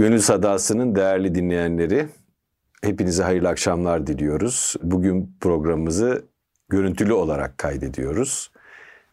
[0.00, 2.08] Gönül Sadası'nın değerli dinleyenleri,
[2.82, 4.76] hepinize hayırlı akşamlar diliyoruz.
[4.82, 6.24] Bugün programımızı
[6.68, 8.52] görüntülü olarak kaydediyoruz.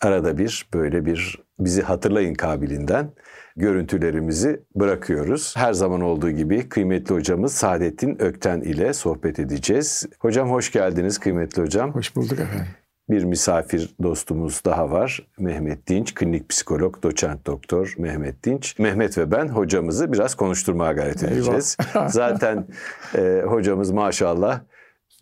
[0.02, 3.12] Arada bir böyle bir bizi hatırlayın kabilinden
[3.56, 5.54] görüntülerimizi bırakıyoruz.
[5.58, 10.06] Her zaman olduğu gibi kıymetli hocamız Saadettin Ökten ile sohbet edeceğiz.
[10.20, 11.92] Hocam hoş geldiniz kıymetli hocam.
[11.92, 12.68] Hoş bulduk efendim
[13.10, 15.28] bir misafir dostumuz daha var.
[15.40, 18.80] Mehmet Dinç, klinik psikolog, doçent doktor Mehmet Dinç.
[18.80, 21.78] Mehmet ve ben hocamızı biraz konuşturmaya gayret edeceğiz.
[22.08, 22.68] Zaten
[23.16, 24.60] e, hocamız maşallah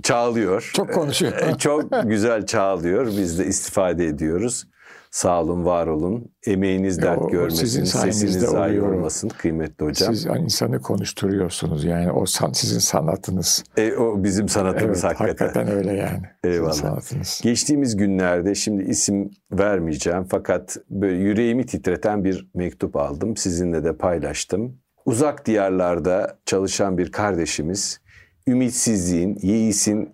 [0.04, 0.72] çağlıyor.
[0.74, 1.34] Çok konuşuyor.
[1.34, 3.08] E, çok güzel çağlıyor.
[3.08, 4.68] Biz de istifade ediyoruz.
[5.16, 6.32] Sağ olun, var olun.
[6.46, 10.16] Emeğiniz dert o, görmesin, sesiniz zayi olmasın kıymetli hocam.
[10.16, 13.64] Siz insanı konuşturuyorsunuz yani o san, sizin sanatınız.
[13.78, 15.46] E, o bizim sanatımız evet, hakikaten.
[15.46, 16.22] Hakikaten öyle yani.
[16.44, 16.74] Eyvallah.
[16.74, 17.40] Sanatınız.
[17.44, 23.38] Geçtiğimiz günlerde şimdi isim vermeyeceğim fakat böyle yüreğimi titreten bir mektup aldım.
[23.38, 24.78] Sizinle de paylaştım.
[25.06, 28.02] Uzak diyarlarda çalışan bir kardeşimiz
[28.48, 30.10] ümitsizliğin, yeisin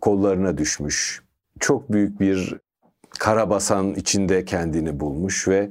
[0.00, 1.22] kollarına düşmüş.
[1.60, 2.60] Çok büyük bir
[3.18, 5.70] karabasan içinde kendini bulmuş ve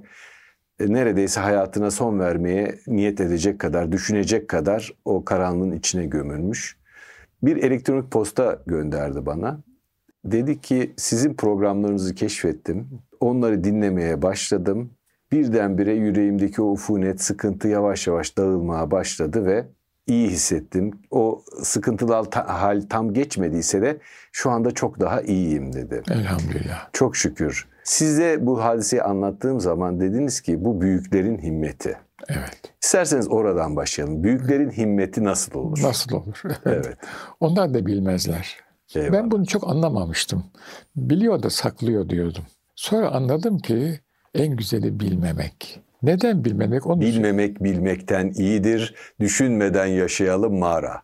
[0.80, 6.78] e, neredeyse hayatına son vermeye niyet edecek kadar, düşünecek kadar o karanlığın içine gömülmüş.
[7.44, 9.60] Bir elektronik posta gönderdi bana.
[10.26, 12.90] Dedi ki sizin programlarınızı keşfettim.
[13.20, 14.92] Onları dinlemeye başladım.
[15.32, 19.66] Birdenbire yüreğimdeki o ufunet, sıkıntı yavaş yavaş dağılmaya başladı ve
[20.08, 20.92] iyi hissettim.
[21.12, 23.98] O sıkıntılı hal tam geçmediyse de
[24.32, 26.02] şu anda çok daha iyiyim dedi.
[26.12, 26.90] Elhamdülillah.
[26.94, 27.68] Çok şükür.
[27.84, 31.98] Size bu hadiseyi anlattığım zaman dediniz ki bu büyüklerin himmeti.
[32.30, 32.62] Evet.
[32.84, 34.24] İsterseniz oradan başlayalım.
[34.24, 35.84] Büyüklerin himmeti nasıl olur?
[35.84, 36.42] Nasıl olur?
[36.66, 36.98] Evet.
[37.40, 38.58] Onlar da bilmezler.
[38.96, 39.14] Eyvallah.
[39.14, 40.44] Ben bunu çok anlamamıştım.
[40.96, 42.44] Biliyor da saklıyor diyordum.
[42.76, 44.00] Sonra anladım ki
[44.36, 45.80] en güzeli bilmemek.
[46.04, 46.88] Neden bilmemek?
[46.88, 47.64] Onu Bilmemek için.
[47.66, 48.96] bilmekten iyidir.
[49.20, 51.02] Düşünmeden yaşayalım mağara.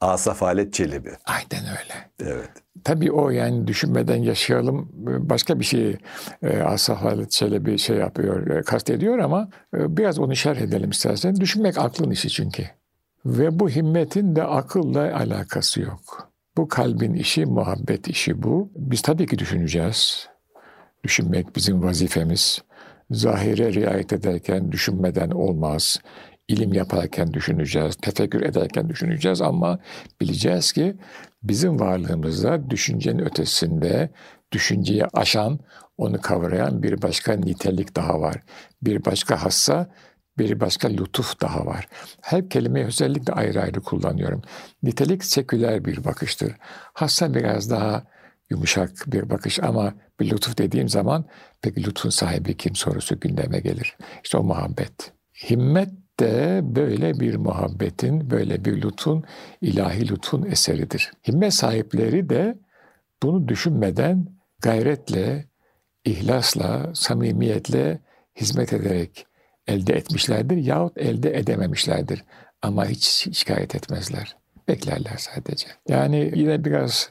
[0.00, 1.10] Asaf Halet Çelebi.
[1.26, 2.10] Aynen öyle.
[2.32, 2.50] Evet.
[2.84, 4.88] Tabii o yani düşünmeden yaşayalım
[5.30, 5.96] başka bir şey
[6.42, 11.36] e, Asaf Halet Çelebi şey yapıyor, e, kastediyor ama e, biraz onu şerh edelim istersen.
[11.36, 12.62] Düşünmek aklın işi çünkü.
[13.26, 16.30] Ve bu himmetin de akılla alakası yok.
[16.56, 18.70] Bu kalbin işi, muhabbet işi bu.
[18.76, 20.28] Biz tabii ki düşüneceğiz.
[21.04, 22.62] Düşünmek bizim vazifemiz
[23.10, 25.98] zahire riayet ederken düşünmeden olmaz.
[26.48, 29.78] İlim yaparken düşüneceğiz, tefekkür ederken düşüneceğiz ama
[30.20, 30.96] bileceğiz ki
[31.42, 34.10] bizim varlığımızda düşüncenin ötesinde
[34.52, 35.58] düşünceyi aşan,
[35.98, 38.36] onu kavrayan bir başka nitelik daha var.
[38.82, 39.90] Bir başka hassa,
[40.38, 41.88] bir başka lütuf daha var.
[42.20, 44.42] Her kelimeyi özellikle ayrı ayrı kullanıyorum.
[44.82, 46.52] Nitelik seküler bir bakıştır.
[46.92, 48.04] Hassa biraz daha
[48.50, 51.24] yumuşak bir bakış ama bir lütuf dediğim zaman
[51.62, 53.96] peki lütfun sahibi kim sorusu gündeme gelir.
[54.24, 55.12] İşte o muhabbet.
[55.50, 55.90] Himmet
[56.20, 59.24] de böyle bir muhabbetin, böyle bir lütfun,
[59.60, 61.12] ilahi lütfun eseridir.
[61.28, 62.58] Himmet sahipleri de
[63.22, 64.26] bunu düşünmeden
[64.58, 65.44] gayretle,
[66.04, 68.00] ihlasla, samimiyetle
[68.36, 69.26] hizmet ederek
[69.66, 72.24] elde etmişlerdir yahut elde edememişlerdir.
[72.62, 74.36] Ama hiç şikayet etmezler.
[74.68, 75.66] Beklerler sadece.
[75.88, 77.10] Yani yine biraz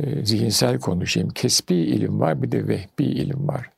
[0.00, 1.28] e, zihinsel konuşayım.
[1.28, 3.70] Kesbi ilim var bir de vehbi ilim var.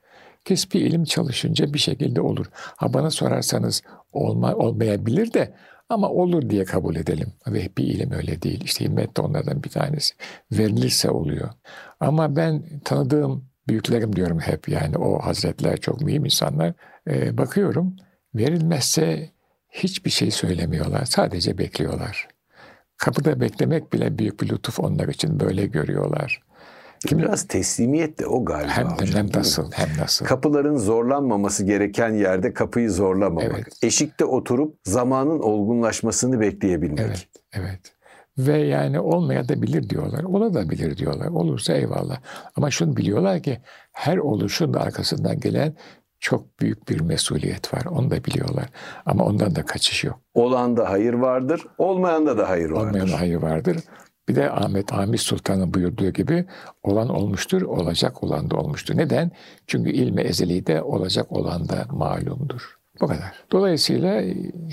[0.44, 2.46] Kesbi ilim çalışınca bir şekilde olur.
[2.52, 3.82] Ha bana sorarsanız
[4.12, 5.54] olma, olmayabilir de
[5.88, 7.32] ama olur diye kabul edelim.
[7.46, 8.60] Vehbi ilim öyle değil.
[8.64, 10.14] İşte himmet de onlardan bir tanesi.
[10.52, 11.50] Verilirse oluyor.
[12.00, 16.72] Ama ben tanıdığım büyüklerim diyorum hep yani o hazretler çok mühim insanlar.
[17.08, 17.96] Ee, bakıyorum
[18.34, 19.30] verilmezse
[19.70, 21.04] hiçbir şey söylemiyorlar.
[21.04, 22.28] Sadece bekliyorlar.
[23.00, 26.42] Kapıda beklemek bile büyük bir lütuf onlar için böyle görüyorlar.
[27.06, 29.14] Kim, Biraz teslimiyet de o galiba hem, hocam.
[29.14, 30.26] Hem nasıl hem nasıl.
[30.26, 33.50] Kapıların zorlanmaması gereken yerde kapıyı zorlamamak.
[33.54, 33.66] Evet.
[33.82, 37.00] Eşikte oturup zamanın olgunlaşmasını bekleyebilmek.
[37.00, 37.80] Evet, evet.
[38.38, 40.22] Ve yani olmaya da bilir diyorlar.
[40.22, 41.26] Ola da bilir diyorlar.
[41.26, 42.20] Olursa eyvallah.
[42.56, 43.60] Ama şunu biliyorlar ki
[43.92, 45.74] her oluşun da arkasından gelen
[46.20, 47.84] çok büyük bir mesuliyet var.
[47.84, 48.66] Onu da biliyorlar.
[49.06, 50.20] Ama ondan da kaçış yok.
[50.34, 52.88] Olan da hayır vardır, olmayan da da hayır vardır.
[52.88, 53.76] Olmayan da hayır vardır.
[54.28, 56.44] Bir de Ahmet Ahmet Sultan'ın buyurduğu gibi
[56.82, 58.96] olan olmuştur, olacak olan da olmuştur.
[58.96, 59.30] Neden?
[59.66, 62.80] Çünkü ilme ezeli de olacak olan da malumdur.
[63.00, 63.32] Bu kadar.
[63.52, 64.22] Dolayısıyla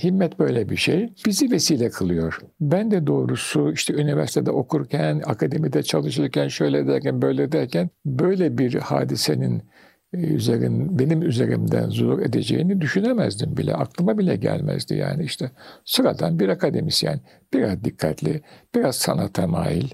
[0.03, 1.13] himmet böyle bir şey.
[1.25, 2.39] Bizi vesile kılıyor.
[2.61, 9.63] Ben de doğrusu işte üniversitede okurken, akademide çalışırken, şöyle derken, böyle derken böyle bir hadisenin
[10.13, 13.75] üzerin, benim üzerimden zuhur edeceğini düşünemezdim bile.
[13.75, 15.51] Aklıma bile gelmezdi yani işte.
[15.85, 17.19] Sıradan bir akademisyen,
[17.53, 18.41] biraz dikkatli,
[18.75, 19.87] biraz sanata mail,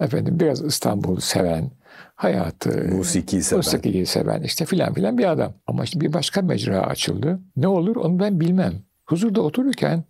[0.00, 1.70] efendim biraz İstanbul'u seven,
[2.14, 3.58] hayatı, musikiyi seven.
[3.58, 5.52] musikiyi seven işte filan filan bir adam.
[5.66, 7.40] Ama işte bir başka mecra açıldı.
[7.56, 8.72] Ne olur onu ben bilmem.
[9.06, 10.04] Huzurda otururken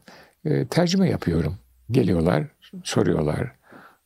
[0.44, 1.54] e, tercüme yapıyorum.
[1.90, 2.46] Geliyorlar,
[2.84, 3.52] soruyorlar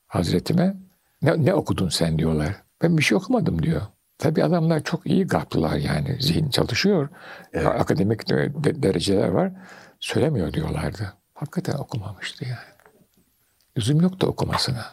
[0.06, 0.76] Hazretime.
[1.22, 2.62] Ne, ne okudun sen diyorlar.
[2.82, 3.80] Ben bir şey okumadım diyor.
[4.25, 6.17] Tabi adamlar çok iyi gaplılar yani.
[6.21, 7.09] Zihin çalışıyor.
[7.53, 7.67] Evet.
[7.67, 9.53] Akademik de, dereceler var.
[10.00, 11.12] Söylemiyor diyorlardı.
[11.35, 12.75] Hakikaten okumamıştı yani.
[13.79, 14.87] Lüzum yoktu okumasına.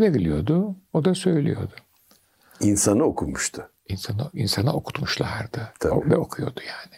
[0.00, 1.72] Veriliyordu, o da söylüyordu.
[2.60, 3.70] İnsanı okumuştu.
[3.88, 5.72] İnsanı, insana okutmuşlardı.
[5.80, 6.10] Tabii.
[6.10, 6.96] Ve okuyordu yani.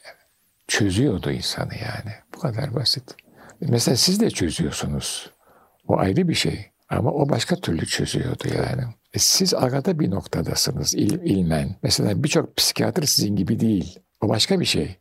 [0.68, 2.14] Çözüyordu insanı yani.
[2.34, 3.14] Bu kadar basit.
[3.60, 5.30] Mesela siz de çözüyorsunuz.
[5.88, 6.70] O ayrı bir şey.
[6.88, 8.82] Ama o başka türlü çözüyordu yani.
[9.14, 11.76] E siz arada bir noktadasınız il, ilmen.
[11.82, 13.98] Mesela birçok psikiyatr sizin gibi değil.
[14.20, 14.96] O başka bir şey.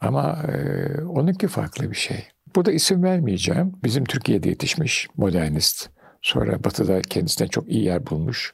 [0.00, 2.28] Ama e, onunki farklı bir şey.
[2.56, 3.72] Burada isim vermeyeceğim.
[3.84, 5.88] Bizim Türkiye'de yetişmiş modernist.
[6.22, 8.52] Sonra Batı'da kendisine çok iyi yer bulmuş.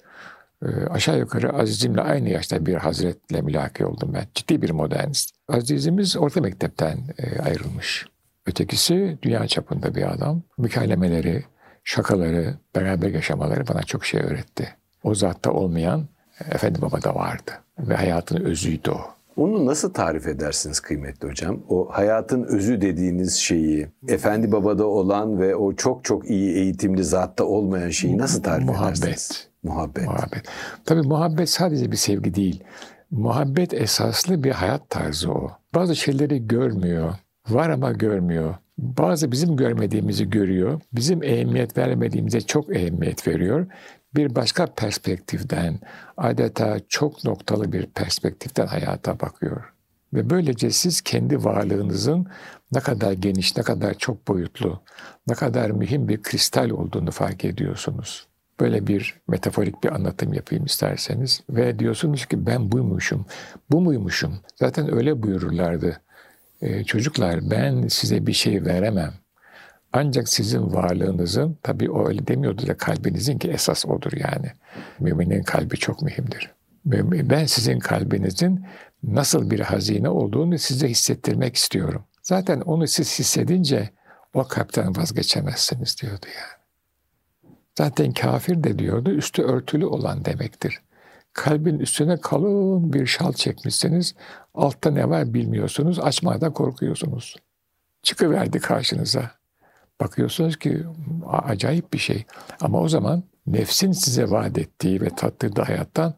[0.62, 4.26] E, aşağı yukarı Aziz'imle aynı yaşta bir hazretle mülaki oldum ben.
[4.34, 5.34] Ciddi bir modernist.
[5.48, 8.06] Aziz'imiz orta mektepten e, ayrılmış.
[8.46, 10.42] Ötekisi dünya çapında bir adam.
[10.58, 11.44] Mükalemeleri,
[11.84, 14.76] şakaları, beraber yaşamaları bana çok şey öğretti.
[15.06, 16.04] O zatta olmayan
[16.50, 17.52] Efendi Baba'da vardı.
[17.78, 19.00] Ve hayatın özüydü o.
[19.36, 21.60] Onu nasıl tarif edersiniz kıymetli hocam?
[21.68, 27.44] O hayatın özü dediğiniz şeyi, Efendi Baba'da olan ve o çok çok iyi eğitimli zatta
[27.44, 28.98] olmayan şeyi nasıl tarif muhabbet.
[28.98, 29.48] edersiniz?
[29.62, 30.06] Muhabbet.
[30.06, 30.42] Muhabbet.
[30.84, 32.64] Tabii muhabbet sadece bir sevgi değil.
[33.10, 35.50] Muhabbet esaslı bir hayat tarzı o.
[35.74, 37.14] Bazı şeyleri görmüyor.
[37.48, 38.54] Var ama görmüyor.
[38.78, 40.80] Bazı bizim görmediğimizi görüyor.
[40.92, 43.66] Bizim ehemmiyet vermediğimize çok ehemmiyet veriyor.
[44.16, 45.80] Bir başka perspektiften,
[46.16, 49.72] adeta çok noktalı bir perspektiften hayata bakıyor.
[50.14, 52.26] Ve böylece siz kendi varlığınızın
[52.72, 54.82] ne kadar geniş, ne kadar çok boyutlu,
[55.26, 58.26] ne kadar mühim bir kristal olduğunu fark ediyorsunuz.
[58.60, 61.40] Böyle bir metaforik bir anlatım yapayım isterseniz.
[61.50, 63.26] Ve diyorsunuz ki ben buymuşum,
[63.70, 64.40] bu muymuşum.
[64.56, 66.00] Zaten öyle buyururlardı
[66.60, 69.12] e, çocuklar ben size bir şey veremem.
[69.96, 74.52] Ancak sizin varlığınızın, tabii o öyle demiyordu da kalbinizin ki esas odur yani.
[75.00, 76.54] Müminin kalbi çok mühimdir.
[76.84, 78.66] Ben sizin kalbinizin
[79.02, 82.04] nasıl bir hazine olduğunu size hissettirmek istiyorum.
[82.22, 83.90] Zaten onu siz hissedince
[84.34, 86.62] o kalpten vazgeçemezsiniz diyordu yani.
[87.78, 90.80] Zaten kafir de diyordu üstü örtülü olan demektir
[91.36, 94.14] kalbin üstüne kalın bir şal çekmişsiniz.
[94.54, 95.98] Altta ne var bilmiyorsunuz.
[95.98, 97.36] Açmada korkuyorsunuz.
[98.02, 99.30] Çıkıverdi karşınıza.
[100.00, 100.84] Bakıyorsunuz ki
[101.26, 102.24] acayip bir şey.
[102.60, 106.14] Ama o zaman nefsin size vaat ettiği ve tattırdığı hayattan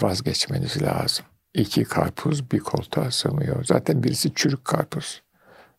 [0.00, 1.26] vazgeçmeniz lazım.
[1.54, 3.64] İki karpuz bir koltuğa sığmıyor.
[3.64, 5.22] Zaten birisi çürük karpuz.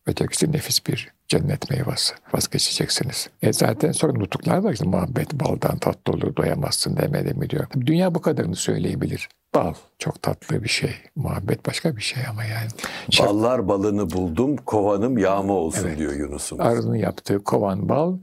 [0.06, 2.14] Ötekisi nefis bir cennet meyvesi.
[2.34, 3.30] Vazgeçeceksiniz.
[3.42, 7.68] E zaten sonra nutuklar var işte muhabbet baldan tatlı olur doyamazsın demedi mi diyor.
[7.86, 9.30] Dünya bu kadarını söyleyebilir.
[9.56, 10.96] Bal çok tatlı bir şey.
[11.16, 12.70] Muhabbet başka bir şey ama yani.
[13.20, 15.98] Ballar balını buldum, kovanım yağma olsun evet.
[15.98, 16.58] diyor Yunus'un.
[16.58, 18.18] Arının yaptığı kovan bal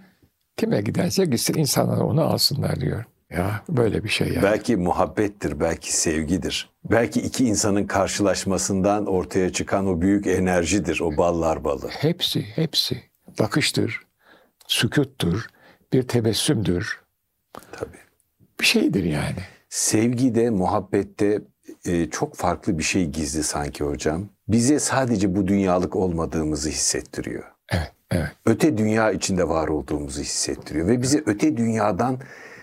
[0.57, 3.05] kime giderse gitsin insanlar onu alsınlar diyor.
[3.31, 4.43] Ya böyle bir şey yani.
[4.43, 6.71] Belki muhabbettir, belki sevgidir.
[6.91, 11.89] Belki iki insanın karşılaşmasından ortaya çıkan o büyük enerjidir, o ballar balı.
[11.89, 13.03] Hepsi, hepsi.
[13.39, 14.01] Bakıştır,
[14.67, 15.47] sükuttur,
[15.93, 17.01] bir tebessümdür.
[17.73, 17.99] Tabii.
[18.61, 19.43] Bir şeydir yani.
[19.71, 21.43] Sevgide, muhabbette
[21.85, 24.29] e, çok farklı bir şey gizli sanki hocam.
[24.49, 27.45] Bize sadece bu dünyalık olmadığımızı hissettiriyor.
[27.73, 28.31] Evet, evet.
[28.47, 32.19] Öte dünya içinde var olduğumuzu hissettiriyor ve bize öte dünyadan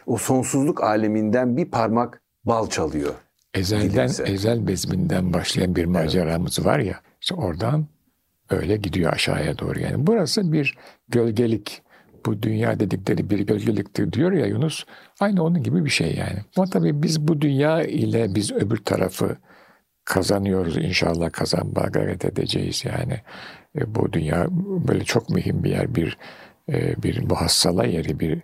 [0.05, 3.13] o sonsuzluk aleminden bir parmak bal çalıyor.
[3.53, 4.23] Ezelden, dilimize.
[4.23, 6.67] ezel bezminden başlayan bir maceramız evet.
[6.67, 7.87] var ya, işte oradan
[8.49, 9.79] öyle gidiyor aşağıya doğru.
[9.79, 10.77] Yani burası bir
[11.09, 11.81] gölgelik.
[12.27, 14.83] Bu dünya dedikleri bir gölgeliktir diyor ya Yunus.
[15.19, 16.39] Aynı onun gibi bir şey yani.
[16.57, 19.37] Ama tabii biz bu dünya ile biz öbür tarafı
[20.05, 20.77] kazanıyoruz.
[20.77, 23.21] İnşallah kazanmaya gayret edeceğiz yani.
[23.77, 24.47] E, bu dünya
[24.87, 26.17] böyle çok mühim bir yer, bir
[26.69, 28.41] e, bir muhassala yeri, bir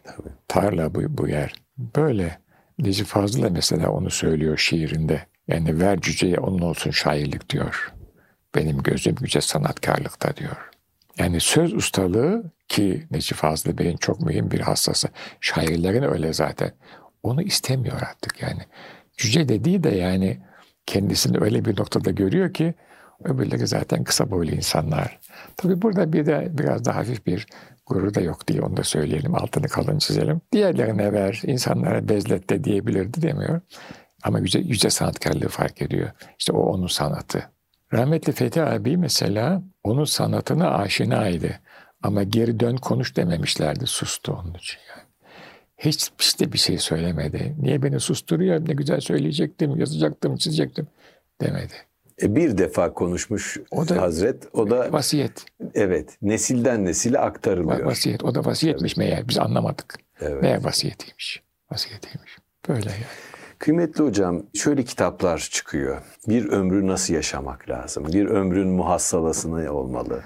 [0.48, 1.54] tarla bu, bu yer.
[1.78, 2.44] Böyle.
[2.80, 5.22] Necip Fazıl mesela onu söylüyor şiirinde.
[5.48, 7.94] Yani ver cüceye onun olsun şairlik diyor.
[8.56, 10.73] Benim gözüm yüce sanatkarlıkta diyor.
[11.17, 15.08] Yani söz ustalığı ki Necip Fazıl Bey'in çok mühim bir hassası.
[15.41, 16.72] Şairlerin öyle zaten.
[17.24, 18.62] Onu istemiyor artık yani.
[19.17, 20.41] Cüce dediği de yani
[20.86, 22.74] kendisini öyle bir noktada görüyor ki
[23.24, 25.20] öbürleri zaten kısa boylu insanlar.
[25.58, 27.48] Tabii burada bir de biraz daha hafif bir
[27.86, 29.36] gurur da yok diye onu da söyleyelim.
[29.36, 30.41] Altını kalın çizelim.
[30.51, 33.62] Diğerlerine ver, insanlara bezlet de diyebilirdi demiyor.
[34.24, 36.12] Ama yüce, yüce sanatkarlığı fark ediyor.
[36.39, 37.50] İşte o onun sanatı.
[37.93, 41.59] Rahmetli Fethi abi mesela onun sanatına aşinaydı.
[42.03, 43.88] Ama geri dön konuş dememişlerdi.
[43.88, 45.03] Sustu onun için yani.
[45.77, 47.55] Hiç, hiç de bir şey söylemedi.
[47.62, 48.67] Niye beni susturuyor?
[48.67, 50.88] Ne güzel söyleyecektim, yazacaktım, çizecektim
[51.41, 51.73] demedi.
[52.21, 54.47] E, bir defa konuşmuş o da, Hazret.
[54.53, 55.45] O da vasiyet.
[55.73, 56.17] Evet.
[56.21, 57.79] Nesilden nesile aktarılıyor.
[57.79, 58.23] Vasiyet.
[58.23, 58.97] O da vasiyetmiş evet.
[58.97, 59.27] meğer.
[59.27, 59.95] Biz anlamadık.
[60.21, 60.41] Evet.
[60.41, 61.41] Meğer vasiyetiymiş.
[61.71, 62.38] Vasiyetiymiş.
[62.69, 63.33] Böyle yani.
[63.63, 65.98] Kıymetli hocam şöyle kitaplar çıkıyor.
[66.27, 68.05] Bir ömrü nasıl yaşamak lazım?
[68.13, 70.22] Bir ömrün muhassalasını ne olmalı?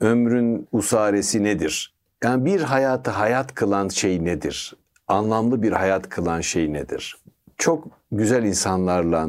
[0.00, 1.94] Ömrün usaresi nedir?
[2.24, 4.76] Yani bir hayatı hayat kılan şey nedir?
[5.08, 7.16] Anlamlı bir hayat kılan şey nedir?
[7.58, 9.28] Çok güzel insanlarla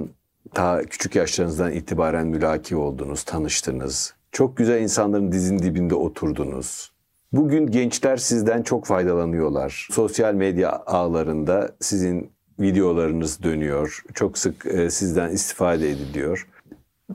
[0.53, 4.13] ta küçük yaşlarınızdan itibaren mülaki oldunuz, tanıştınız.
[4.31, 6.91] Çok güzel insanların dizin dibinde oturdunuz.
[7.33, 9.87] Bugün gençler sizden çok faydalanıyorlar.
[9.91, 14.03] Sosyal medya ağlarında sizin videolarınız dönüyor.
[14.13, 16.47] Çok sık e, sizden istifade ediliyor.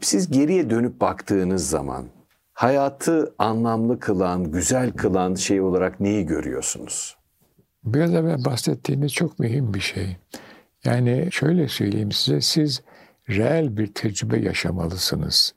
[0.00, 2.06] Siz geriye dönüp baktığınız zaman
[2.52, 7.16] hayatı anlamlı kılan, güzel kılan şey olarak neyi görüyorsunuz?
[7.84, 10.16] Biraz evvel bahsettiğiniz çok mühim bir şey.
[10.84, 12.82] Yani şöyle söyleyeyim size, siz
[13.28, 15.54] reel bir tecrübe yaşamalısınız.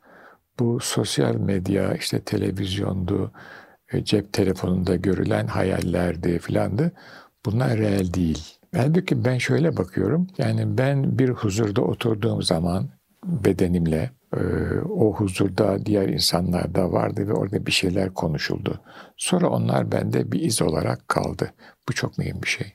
[0.59, 3.31] Bu sosyal medya, işte televizyondu,
[3.91, 6.91] e, cep telefonunda görülen hayallerdi filandı.
[7.45, 8.43] Bunlar reel değil.
[8.75, 10.27] Halbuki ben şöyle bakıyorum.
[10.37, 12.89] Yani ben bir huzurda oturduğum zaman
[13.25, 14.41] bedenimle e,
[14.89, 18.81] o huzurda diğer insanlar da vardı ve orada bir şeyler konuşuldu.
[19.17, 21.53] Sonra onlar bende bir iz olarak kaldı.
[21.89, 22.73] Bu çok mühim bir şey.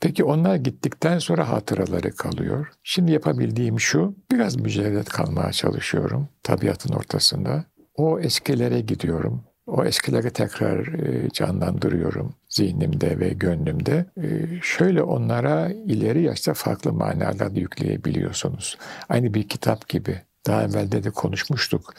[0.00, 2.72] Peki onlar gittikten sonra hatıraları kalıyor.
[2.82, 7.64] Şimdi yapabildiğim şu, biraz mücerret kalmaya çalışıyorum tabiatın ortasında.
[7.94, 9.44] O eskilere gidiyorum.
[9.66, 14.06] O eskileri tekrar e, canlandırıyorum zihnimde ve gönlümde.
[14.22, 14.26] E,
[14.62, 18.78] şöyle onlara ileri yaşta farklı manalar yükleyebiliyorsunuz.
[19.08, 20.20] Aynı bir kitap gibi.
[20.46, 21.94] Daha evvelde de konuşmuştuk.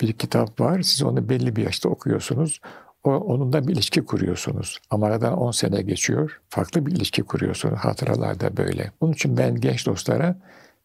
[0.00, 2.60] Bir kitap var, siz onu belli bir yaşta okuyorsunuz.
[3.04, 4.78] O, onunla bir ilişki kuruyorsunuz.
[4.90, 6.40] Ama aradan 10 sene geçiyor.
[6.48, 7.78] Farklı bir ilişki kuruyorsunuz.
[7.78, 8.92] Hatıralar da böyle.
[9.00, 10.36] Bunun için ben genç dostlara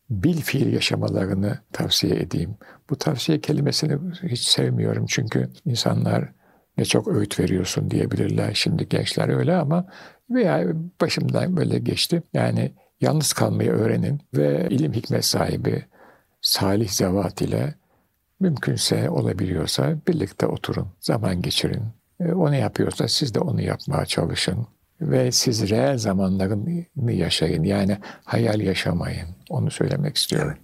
[0.10, 2.56] bil fiil yaşamalarını tavsiye edeyim.
[2.90, 6.30] Bu tavsiye kelimesini hiç sevmiyorum çünkü insanlar
[6.78, 8.54] ne çok öğüt veriyorsun diyebilirler.
[8.54, 9.86] Şimdi gençler öyle ama
[10.30, 10.68] veya
[11.02, 12.24] başımdan böyle geçti.
[12.34, 15.86] Yani yalnız kalmayı öğrenin ve ilim hikmet sahibi
[16.42, 17.76] salih zevat ile
[18.40, 21.84] mümkünse olabiliyorsa birlikte oturun, zaman geçirin.
[22.20, 24.68] E, o ne yapıyorsa siz de onu yapmaya çalışın.
[25.02, 27.64] Ve siz reel zamanlarını yaşayın.
[27.64, 29.28] Yani hayal yaşamayın.
[29.50, 30.58] Onu söylemek istiyorum.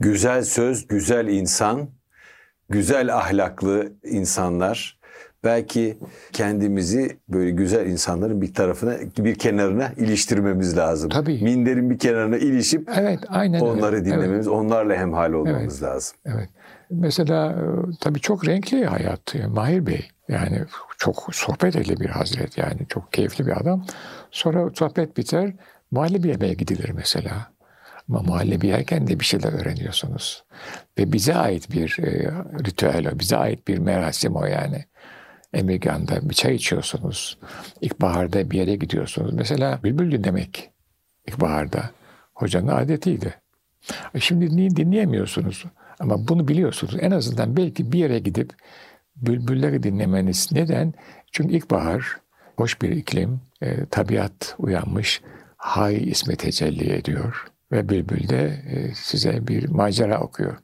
[0.00, 1.90] Güzel söz, güzel insan,
[2.68, 4.99] güzel ahlaklı insanlar.
[5.44, 5.98] Belki
[6.32, 11.10] kendimizi böyle güzel insanların bir tarafına, bir kenarına iliştirmemiz lazım.
[11.10, 11.40] Tabii.
[11.42, 14.04] Minderin bir kenarına ilişip evet, aynen onları öyle.
[14.04, 14.56] dinlememiz, evet.
[14.56, 15.92] onlarla hemhal olmamız evet.
[15.92, 16.16] lazım.
[16.24, 16.48] Evet.
[16.90, 17.62] Mesela e,
[18.00, 20.08] tabii çok renkli hayat Mahir Bey.
[20.28, 20.64] Yani
[20.98, 23.86] çok sohbet edili bir hazret yani çok keyifli bir adam.
[24.30, 25.52] Sonra sohbet biter
[25.90, 27.50] muhallebi yemeğe gidilir mesela.
[28.08, 30.44] Ama muhallebi yerken de bir şeyler öğreniyorsunuz.
[30.98, 32.30] Ve bize ait bir e,
[32.64, 34.84] ritüel o, bize ait bir merasim o yani.
[35.52, 37.38] Emirgan'da bir çay içiyorsunuz.
[37.80, 39.34] İlkbaharda bir yere gidiyorsunuz.
[39.34, 40.70] Mesela bülbül dinlemek
[41.26, 41.90] ilkbaharda
[42.34, 43.34] hocanın adetiydi.
[44.14, 45.64] E, şimdi dinleyemiyorsunuz.
[46.00, 46.96] Ama bunu biliyorsunuz.
[47.00, 48.52] En azından belki bir yere gidip
[49.16, 50.48] bülbülleri dinlemeniz.
[50.52, 50.94] Neden?
[51.32, 52.16] Çünkü ilkbahar,
[52.56, 55.22] hoş bir iklim, e, tabiat uyanmış,
[55.56, 57.46] hay ismi tecelli ediyor.
[57.72, 60.56] Ve bülbül de e, size bir macera okuyor.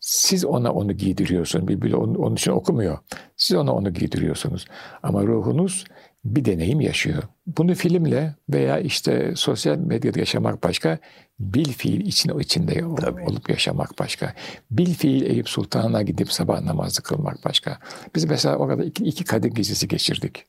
[0.00, 1.68] Siz ona onu giydiriyorsunuz.
[1.68, 2.98] Bülbül onun, onun için okumuyor.
[3.36, 4.66] Siz ona onu giydiriyorsunuz.
[5.02, 5.84] Ama ruhunuz
[6.24, 7.22] bir deneyim yaşıyor.
[7.46, 10.98] Bunu filmle veya işte sosyal medyada yaşamak başka,
[11.38, 13.22] bil fiil için o içinde Tabii.
[13.22, 14.34] olup yaşamak başka.
[14.70, 17.78] Bil fiil Eyüp Sultan'a gidip sabah namazı kılmak başka.
[18.14, 20.46] Biz mesela orada iki, iki Kadir gecesi geçirdik.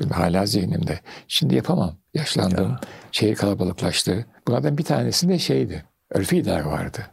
[0.00, 1.00] Benim hala zihnimde.
[1.28, 1.96] Şimdi yapamam.
[2.14, 2.70] Yaşlandım.
[2.70, 2.80] Ya.
[3.12, 4.26] Şehir kalabalıklaştı.
[4.48, 5.84] Bunlardan bir tanesi de şeydi.
[6.10, 7.06] Örfi idare vardı.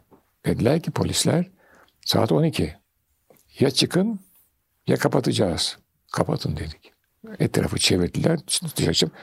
[0.46, 1.50] Dediler ki polisler
[2.06, 2.76] saat 12.
[3.58, 4.20] Ya çıkın
[4.86, 5.78] ya kapatacağız.
[6.12, 6.92] Kapatın dedik.
[7.38, 8.38] Etrafı çevirdiler.
[8.76, 9.16] Dışarı çıkıp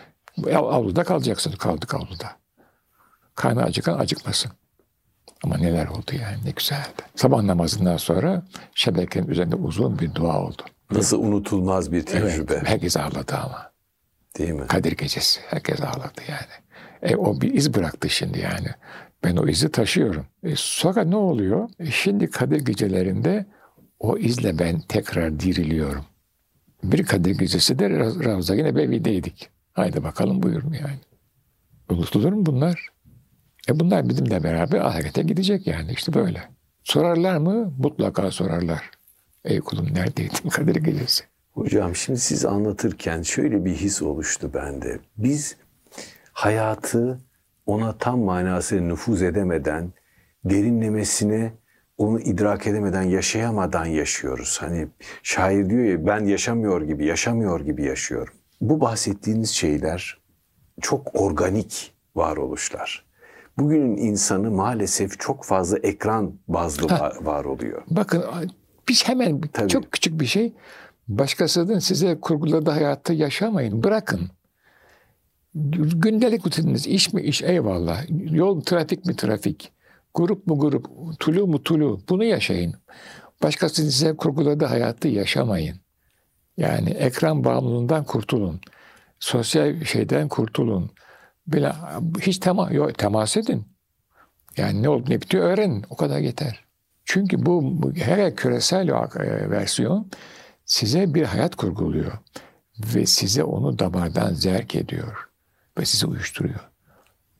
[0.47, 1.51] avluda kalacaksın.
[1.51, 2.31] Kaldık avluda.
[3.35, 4.51] Karnı acıkan acıkmasın.
[5.43, 7.01] Ama neler oldu yani ne güzeldi.
[7.15, 8.43] Sabah namazından sonra
[8.75, 10.61] şebekenin üzerinde uzun bir dua oldu.
[10.91, 12.53] Nasıl unutulmaz bir tecrübe.
[12.53, 13.71] Evet, herkes ağladı ama.
[14.37, 14.67] Değil mi?
[14.67, 15.41] Kadir gecesi.
[15.47, 16.61] Herkes ağladı yani.
[17.01, 18.67] E, o bir iz bıraktı şimdi yani.
[19.23, 20.25] Ben o izi taşıyorum.
[20.43, 21.69] E, sonra ne oluyor?
[21.79, 23.45] E, şimdi Kadir gecelerinde
[23.99, 26.05] o izle ben tekrar diriliyorum.
[26.83, 29.49] Bir Kadir gecesi de Ravza yine Bevi'deydik.
[29.73, 30.99] Haydi bakalım buyurun yani.
[31.89, 32.89] Unutulur mu bunlar?
[33.69, 36.43] E bunlar bizimle beraber ahirete gidecek yani işte böyle.
[36.83, 37.73] Sorarlar mı?
[37.77, 38.89] Mutlaka sorarlar.
[39.45, 41.23] Ey kulum neredeydin Kadir Gecesi?
[41.51, 44.99] Hocam şimdi siz anlatırken şöyle bir his oluştu bende.
[45.17, 45.57] Biz
[46.33, 47.19] hayatı
[47.65, 49.93] ona tam manasıyla nüfuz edemeden
[50.45, 51.53] derinlemesine
[51.97, 54.57] onu idrak edemeden, yaşayamadan yaşıyoruz.
[54.61, 54.87] Hani
[55.23, 58.33] şair diyor ya ben yaşamıyor gibi, yaşamıyor gibi yaşıyorum.
[58.61, 60.21] Bu bahsettiğiniz şeyler
[60.81, 63.05] çok organik varoluşlar.
[63.57, 67.83] Bugünün insanı maalesef çok fazla ekran bazlı var, var oluyor.
[67.89, 68.23] Bakın
[68.91, 69.69] biz hemen Tabii.
[69.69, 70.53] çok küçük bir şey
[71.07, 73.83] başkasının size kurguladığı hayatta yaşamayın.
[73.83, 74.29] Bırakın.
[75.95, 78.05] Gündelik rutininiz iş mi iş eyvallah.
[78.31, 79.71] Yol trafik mi trafik.
[80.13, 80.87] Grup mu grup.
[81.19, 82.01] Tulu mu tulu.
[82.09, 82.73] Bunu yaşayın.
[83.43, 85.77] Başkasının size kurguladığı hayatı yaşamayın.
[86.57, 88.59] Yani ekran bağımlılığından kurtulun.
[89.19, 90.91] Sosyal şeyden kurtulun.
[91.47, 91.73] Bile,
[92.21, 93.65] hiç tema, yok, temas edin.
[94.57, 95.85] Yani ne oldu ne bitiyor öğrenin.
[95.89, 96.70] O kadar yeter.
[97.13, 100.11] Çünkü bu, her küresel e, versiyon
[100.65, 102.11] size bir hayat kurguluyor.
[102.95, 105.29] Ve size onu damardan zerk ediyor.
[105.77, 106.69] Ve sizi uyuşturuyor.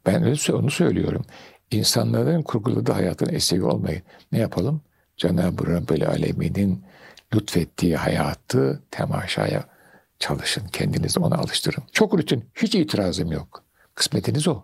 [0.06, 1.25] Ben öyle onu söylüyorum.
[1.72, 4.01] İnsanların kurguladığı hayatın eseri olmayın.
[4.32, 4.82] Ne yapalım?
[5.18, 6.84] Cenab-ı Rabbel Alemin'in
[7.34, 9.63] lütfettiği hayatı temaşaya
[10.20, 10.68] çalışın.
[10.68, 11.84] Kendinizi ona alıştırın.
[11.92, 12.46] Çok rutin.
[12.56, 13.63] Hiç itirazım yok.
[13.96, 14.62] Kısmetiniz o.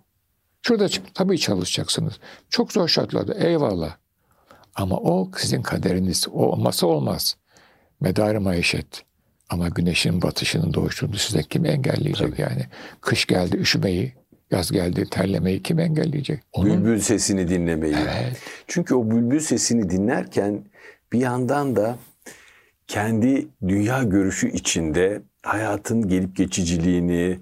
[0.61, 2.13] Şurada tabii çalışacaksınız.
[2.49, 3.97] Çok zor şartlarda eyvallah.
[4.77, 6.27] Ama o sizin kaderiniz.
[6.33, 7.37] O olmazsa olmaz.
[7.99, 9.03] Medarı maişet.
[9.49, 12.41] Ama güneşin batışının doğuşunu size kim engelleyecek tabii.
[12.41, 12.65] yani?
[13.01, 14.13] Kış geldi üşümeyi,
[14.51, 16.39] yaz geldi terlemeyi kim engelleyecek?
[16.53, 16.77] Onun...
[16.77, 17.95] Bülbül sesini dinlemeyi.
[17.95, 18.37] Evet.
[18.67, 20.63] Çünkü o bülbül sesini dinlerken
[21.13, 21.97] bir yandan da
[22.87, 27.39] kendi dünya görüşü içinde hayatın gelip geçiciliğini,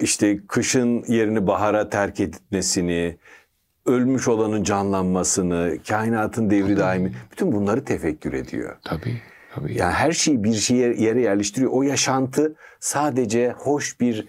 [0.00, 3.16] işte kışın yerini bahara terk etmesini,
[3.86, 8.76] ölmüş olanın canlanmasını, kainatın devri daimi bütün bunları tefekkür ediyor.
[8.84, 9.20] Tabii.
[9.54, 9.78] Tabii.
[9.78, 11.72] Yani her şeyi bir şeye yere yerleştiriyor.
[11.72, 14.26] O yaşantı sadece hoş bir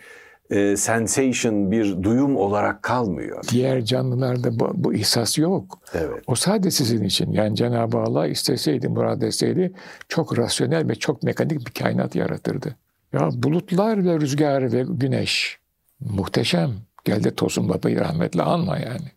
[0.49, 3.43] e, sensation, bir duyum olarak kalmıyor.
[3.51, 5.79] Diğer canlılarda bu, bu ihsas yok.
[5.93, 6.23] Evet.
[6.27, 7.31] O sadece sizin için.
[7.31, 9.73] Yani Cenab-ı Allah isteseydi, murad etseydi
[10.09, 12.75] çok rasyonel ve çok mekanik bir kainat yaratırdı.
[13.13, 15.59] Ya bulutlar ve rüzgar ve güneş
[15.99, 16.71] muhteşem.
[17.05, 19.11] Gel de Tosun Baba'yı rahmetle anma yani.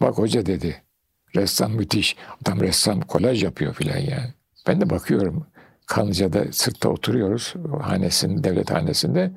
[0.00, 0.82] Bak hoca dedi.
[1.36, 2.16] Ressam müthiş.
[2.42, 4.34] Adam ressam kolaj yapıyor filan yani.
[4.66, 5.46] Ben de bakıyorum.
[5.86, 7.54] Kanlıca'da sırtta oturuyoruz.
[7.82, 9.32] Hanesinin, devlet hanesinde.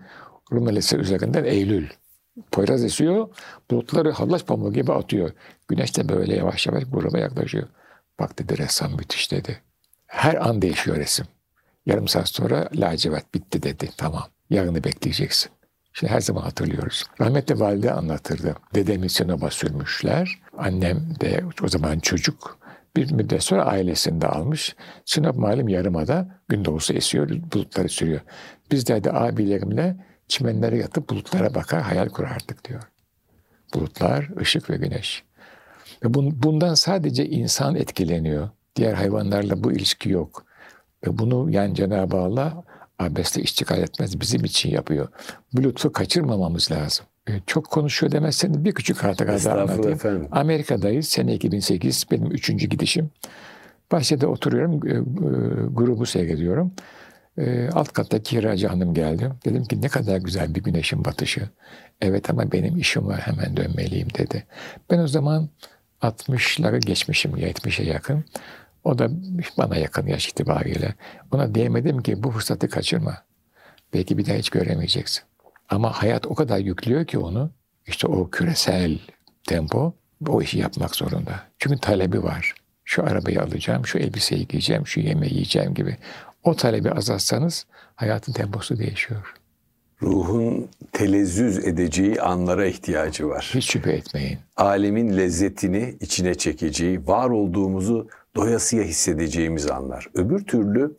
[0.52, 1.88] Rumelesi üzerinden Eylül.
[2.52, 3.30] Poyraz esiyor.
[3.72, 5.32] Bulutları hallaç pamuğu gibi atıyor.
[5.68, 7.68] Güneş de böyle yavaş yavaş gruba yaklaşıyor.
[8.20, 9.62] Bak dedi ressam müthiş dedi.
[10.08, 11.26] Her an değişiyor resim.
[11.86, 13.90] Yarım saat sonra lacivert bitti dedi.
[13.98, 14.24] Tamam.
[14.50, 15.52] Yarını bekleyeceksin.
[15.94, 17.06] Şimdi her zaman hatırlıyoruz.
[17.22, 18.56] Rahmetli valide anlatırdı.
[18.76, 20.40] Dedemi Sinop'a sürmüşler.
[20.58, 22.60] Annem de o zaman çocuk.
[22.96, 24.76] Bir müddet sonra ailesini de almış.
[25.06, 28.22] Sinop malum yarımada gün doğusu esiyor, bulutları sürüyor.
[28.72, 29.96] Biz de abilerimle
[30.28, 32.82] çimenlere yatıp bulutlara bakar, hayal kurardık diyor.
[33.74, 35.24] Bulutlar, ışık ve güneş.
[36.04, 38.50] Ve bundan sadece insan etkileniyor.
[38.76, 40.46] Diğer hayvanlarla bu ilişki yok.
[41.08, 42.64] Ve bunu yani Cenab-ı Allah
[43.00, 44.22] abesle iştigal etmez.
[44.22, 45.08] Bizim için yapıyor.
[45.54, 47.06] Bu lütfu kaçırmamamız lazım.
[47.30, 49.94] E, çok konuşuyor demezseniz bir küçük hatıra daha anlatayım.
[49.94, 50.28] Efendim.
[50.32, 51.08] Amerika'dayız.
[51.08, 52.06] Sene 2008.
[52.12, 53.10] Benim üçüncü gidişim.
[53.92, 54.88] Bahçede oturuyorum.
[54.88, 55.00] E, e,
[55.72, 56.72] grubu seyrediyorum.
[57.74, 59.32] Alt katta kiracı hanım geldi.
[59.46, 61.50] Dedim ki ne kadar güzel bir güneşin batışı.
[62.02, 64.46] Evet ama benim işim var hemen dönmeliyim dedi.
[64.90, 65.50] Ben o zaman
[66.02, 68.26] 60'ları geçmişim 70'e yakın.
[68.84, 69.10] O da
[69.58, 70.96] bana yakın yaş itibariyle.
[71.32, 73.18] Ona diyemedim ki bu fırsatı kaçırma.
[73.94, 75.24] Belki bir daha hiç göremeyeceksin.
[75.70, 77.52] Ama hayat o kadar yüklüyor ki onu.
[77.88, 79.00] İşte o küresel
[79.48, 79.94] tempo
[80.28, 81.40] o işi yapmak zorunda.
[81.60, 82.54] Çünkü talebi var.
[82.86, 85.98] Şu arabayı alacağım, şu elbiseyi giyeceğim, şu yemeği yiyeceğim gibi.
[86.44, 89.34] O talebi azaltsanız hayatın temposu değişiyor.
[90.02, 93.52] Ruhun telezzüz edeceği anlara ihtiyacı var.
[93.54, 94.40] Hiç şüphe etmeyin.
[94.58, 100.08] Alemin lezzetini içine çekeceği, var olduğumuzu doyasıya hissedeceğimiz anlar.
[100.14, 100.98] Öbür türlü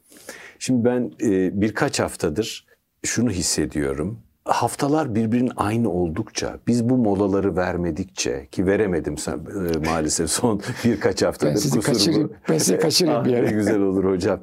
[0.59, 2.66] şimdi ben e, birkaç haftadır
[3.03, 4.20] şunu hissediyorum.
[4.44, 11.22] Haftalar birbirinin aynı oldukça, biz bu molaları vermedikçe ki veremedim sen, e, maalesef son birkaç
[11.22, 11.50] haftadır.
[11.50, 13.50] Ben sizi kaçırayım, ben sizi kaçırayım ah, bir yere.
[13.50, 14.40] Güzel olur hocam.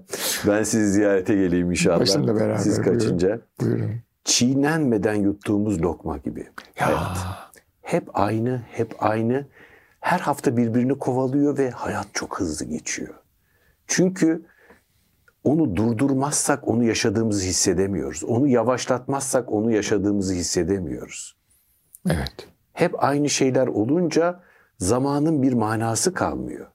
[0.48, 2.00] Ben sizi ziyarete geleyim inşallah.
[2.00, 2.58] Başında beraber.
[2.58, 3.40] Siz kaçınca.
[3.62, 3.80] Buyurun.
[3.80, 3.96] buyurun.
[4.24, 6.48] Çiğnenmeden yuttuğumuz lokma gibi.
[6.80, 6.88] Ya.
[6.90, 7.18] Evet.
[7.82, 9.46] Hep aynı, hep aynı
[10.00, 13.14] her hafta birbirini kovalıyor ve hayat çok hızlı geçiyor.
[13.88, 14.42] Çünkü
[15.44, 18.24] onu durdurmazsak onu yaşadığımızı hissedemiyoruz.
[18.24, 21.36] Onu yavaşlatmazsak onu yaşadığımızı hissedemiyoruz.
[22.10, 22.48] Evet.
[22.74, 24.40] Hep aynı şeyler olunca
[24.80, 26.68] zamanın bir manası kalmıyor.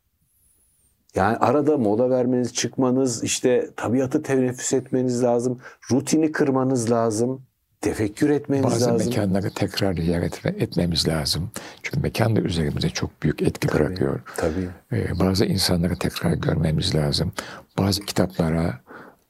[1.14, 5.61] Yani arada mola vermeniz, çıkmanız, işte tabiatı teneffüs etmeniz lazım.
[5.92, 7.46] Rutini kırmanız lazım.
[7.88, 9.09] Tefekkür etmeniz Bazı lazım.
[9.09, 11.51] mekanları tekrar ziyaret etmemiz lazım.
[11.83, 14.20] Çünkü mekan da üzerimize çok büyük etki Tabii, bırakıyor.
[14.37, 14.68] Tabii.
[14.92, 17.33] Ee, bazı insanları tekrar görmemiz lazım.
[17.79, 18.81] Bazı kitaplara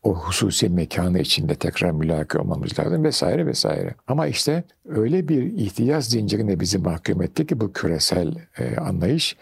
[0.02, 3.94] o hususi mekanı içinde tekrar mülaki olmamız lazım vesaire vesaire.
[4.06, 9.36] Ama işte öyle bir ihtiyaç zincirine bizi mahkum etti ki bu küresel e, anlayış.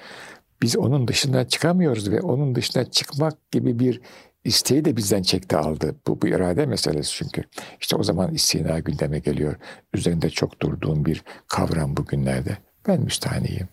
[0.64, 4.00] Biz onun dışına çıkamıyoruz ve onun dışına çıkmak gibi bir
[4.44, 5.96] isteği de bizden çekti aldı.
[6.06, 7.44] Bu, bu irade meselesi çünkü.
[7.80, 9.56] İşte o zaman istina gündeme geliyor.
[9.94, 12.58] Üzerinde çok durduğum bir kavram bugünlerde.
[12.88, 13.68] Ben müstahniyim.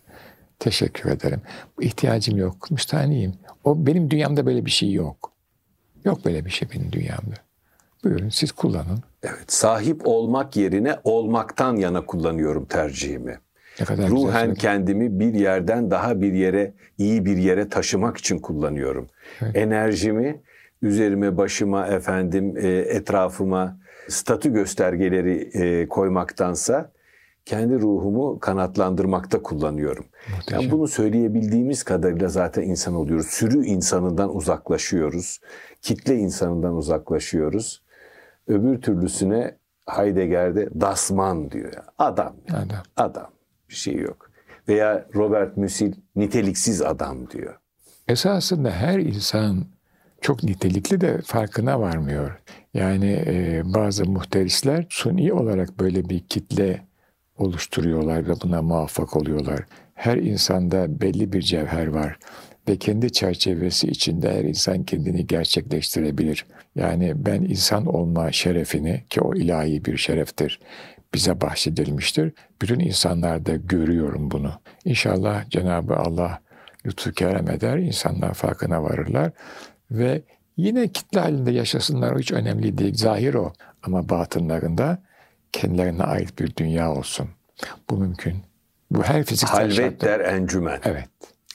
[0.58, 1.40] Teşekkür ederim.
[1.80, 2.70] İhtiyacım yok.
[2.70, 3.34] Müstahniyim.
[3.64, 5.32] O benim dünyamda böyle bir şey yok.
[6.04, 7.34] Yok böyle bir şey benim dünyamda.
[8.04, 9.02] Buyurun siz kullanın.
[9.22, 13.38] Evet, sahip olmak yerine olmaktan yana kullanıyorum tercihimi.
[13.80, 14.54] Ne kadar güzel Ruhen söyledin.
[14.54, 19.06] kendimi bir yerden daha bir yere, iyi bir yere taşımak için kullanıyorum.
[19.42, 19.56] Evet.
[19.56, 20.40] Enerjimi
[20.82, 26.90] üzerime, başıma, efendim, e, etrafıma statü göstergeleri e, koymaktansa
[27.44, 30.04] kendi ruhumu kanatlandırmakta kullanıyorum.
[30.36, 30.60] Muhteşem.
[30.60, 33.26] Yani bunu söyleyebildiğimiz kadarıyla zaten insan oluyoruz.
[33.26, 35.40] Sürü insanından uzaklaşıyoruz.
[35.82, 37.82] Kitle insanından uzaklaşıyoruz.
[38.48, 39.56] Öbür türlüsüne
[39.86, 41.72] Heidegger'de Dasman diyor.
[41.98, 42.36] Adam.
[42.50, 42.82] Adam.
[42.96, 43.30] Adam.
[43.72, 44.30] Bir şey yok.
[44.68, 47.54] Veya Robert Musil niteliksiz adam diyor.
[48.08, 49.64] Esasında her insan
[50.20, 52.38] çok nitelikli de farkına varmıyor.
[52.74, 56.86] Yani e, bazı muhterisler suni olarak böyle bir kitle
[57.38, 59.60] oluşturuyorlar ve buna muvaffak oluyorlar.
[59.94, 62.18] Her insanda belli bir cevher var
[62.68, 66.46] ve kendi çerçevesi içinde her insan kendini gerçekleştirebilir.
[66.74, 70.60] Yani ben insan olma şerefini ki o ilahi bir şereftir
[71.14, 72.32] bize bahşedilmiştir.
[72.62, 74.52] Bütün insanlarda görüyorum bunu.
[74.84, 76.40] İnşallah Cenab-ı Allah
[76.86, 79.30] lütfu kerem eder, insanlar farkına varırlar
[79.90, 80.22] ve
[80.56, 82.94] yine kitle halinde yaşasınlar o hiç önemli değil.
[82.94, 85.02] Zahir o ama batınlarında
[85.52, 87.28] kendilerine ait bir dünya olsun.
[87.90, 88.36] Bu mümkün.
[88.90, 90.06] Bu her fiziksel Halvet şartta.
[90.06, 90.80] der encümen.
[90.84, 91.08] Evet.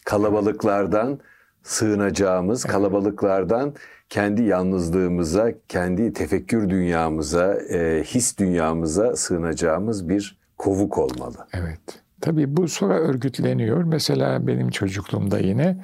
[0.06, 1.20] Kalabalıklardan
[1.64, 3.76] sığınacağımız, kalabalıklardan
[4.10, 11.48] kendi yalnızlığımıza, kendi tefekkür dünyamıza, e, his dünyamıza sığınacağımız bir kovuk olmalı.
[11.54, 11.80] Evet.
[12.22, 13.84] Tabii bu sonra örgütleniyor.
[13.84, 15.78] Mesela benim çocukluğumda yine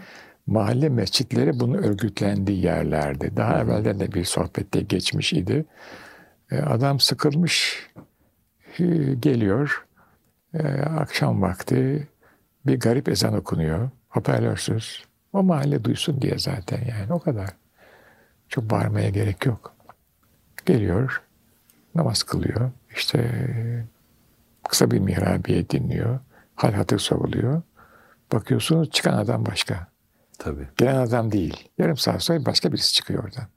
[0.48, 3.32] mahalle mescitleri bunu örgütlendiği yerlerdi.
[3.38, 5.66] Daha evvelden de bir sohbette geçmiş idi.
[6.52, 7.88] E, Adam sıkılmış
[8.80, 8.84] e,
[9.20, 9.86] geliyor.
[10.54, 12.08] E, Akşam vakti
[12.66, 13.90] bir garip ezan okunuyor.
[14.10, 15.04] Hoparlörsüz.
[15.34, 17.50] O mahalle duysun diye zaten yani o kadar.
[18.54, 19.76] Çok bağırmaya gerek yok.
[20.66, 21.22] Geliyor,
[21.96, 22.72] namaz kılıyor.
[22.96, 23.32] İşte
[24.70, 26.20] kısa bir mihrabiye dinliyor.
[26.56, 27.62] Hal hatır soruluyor.
[28.34, 29.88] Bakıyorsunuz çıkan adam başka.
[30.40, 30.68] Tabii.
[30.78, 31.70] Gelen adam değil.
[31.78, 33.48] Yarım saat sonra başka birisi çıkıyor oradan.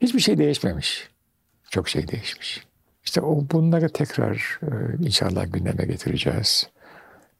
[0.00, 1.10] Hiçbir şey değişmemiş.
[1.70, 2.66] Çok şey değişmiş.
[3.04, 6.70] İşte o bunları tekrar e, inşallah gündeme getireceğiz.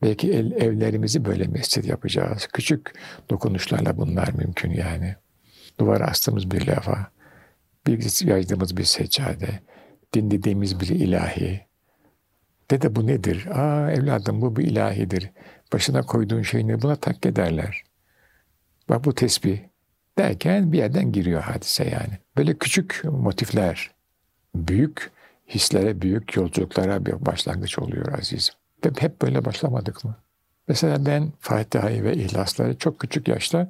[0.03, 2.49] Belki el, evlerimizi böyle mescit yapacağız.
[2.53, 2.93] Küçük
[3.31, 5.17] dokunuşlarla bunlar mümkün yani.
[5.81, 7.11] Duvara astığımız bir lafa,
[7.87, 9.61] bir yaydığımız bir seccade,
[10.15, 11.67] dinlediğimiz bir ilahi.
[12.71, 13.47] Dede bu nedir?
[13.47, 15.31] Aa evladım bu bir ilahidir.
[15.73, 16.83] Başına koyduğun şey ne?
[16.83, 17.83] Buna tak ederler.
[18.89, 19.59] Bak bu tesbih
[20.19, 22.19] derken bir yerden giriyor hadise yani.
[22.37, 23.91] Böyle küçük motifler
[24.55, 25.11] büyük
[25.49, 28.55] hislere, büyük yolculuklara bir başlangıç oluyor azizim.
[28.85, 30.17] Ve hep böyle başlamadık mı?
[30.69, 33.69] Mesela ben Fatiha'yı ve İhlasları çok küçük yaşta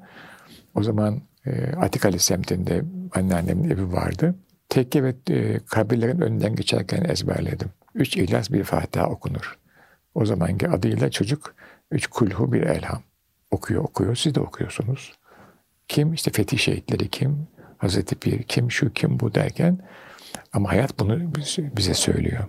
[0.75, 2.83] o zaman e, Atikali semtinde
[3.15, 4.35] anneannemin evi vardı.
[4.69, 7.69] Tekke ve e, kabirlerin önünden geçerken ezberledim.
[7.95, 9.59] Üç İhlas bir Fatiha okunur.
[10.15, 11.55] O zamanki adıyla çocuk
[11.91, 13.03] üç kulhu bir elham
[13.51, 14.17] okuyor okuyor.
[14.17, 15.13] Siz de okuyorsunuz.
[15.89, 17.47] Kim işte fetih şehitleri kim?
[17.79, 19.79] Hazreti Pir kim şu kim bu derken
[20.53, 21.35] ama hayat bunu
[21.77, 22.45] bize söylüyor.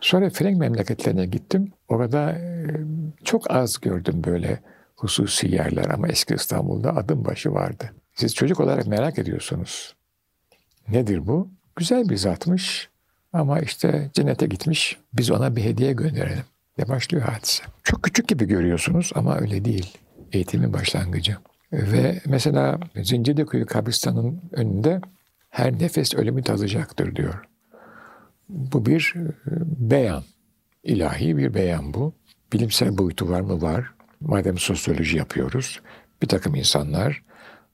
[0.00, 1.72] Sonra Frank memleketlerine gittim.
[1.88, 2.66] Orada e,
[3.24, 4.60] çok az gördüm böyle
[4.96, 7.90] hususi yerler ama eski İstanbul'da adım başı vardı.
[8.20, 9.94] Siz çocuk olarak merak ediyorsunuz.
[10.88, 11.48] Nedir bu?
[11.76, 12.88] Güzel bir zatmış
[13.32, 14.98] ama işte cennete gitmiş.
[15.12, 16.44] Biz ona bir hediye gönderelim.
[16.78, 17.62] Ve başlıyor hadise.
[17.82, 19.98] Çok küçük gibi görüyorsunuz ama öyle değil.
[20.32, 21.36] Eğitimin başlangıcı.
[21.72, 25.00] Ve mesela Zincirlikuyu kabristanın önünde
[25.50, 27.44] her nefes ölümü tadacaktır diyor.
[28.48, 29.22] Bu bir e,
[29.90, 30.24] beyan.
[30.84, 32.14] ilahi bir beyan bu.
[32.52, 33.62] Bilimsel boyutu var mı?
[33.62, 33.94] Var.
[34.20, 35.80] Madem sosyoloji yapıyoruz,
[36.22, 37.22] bir takım insanlar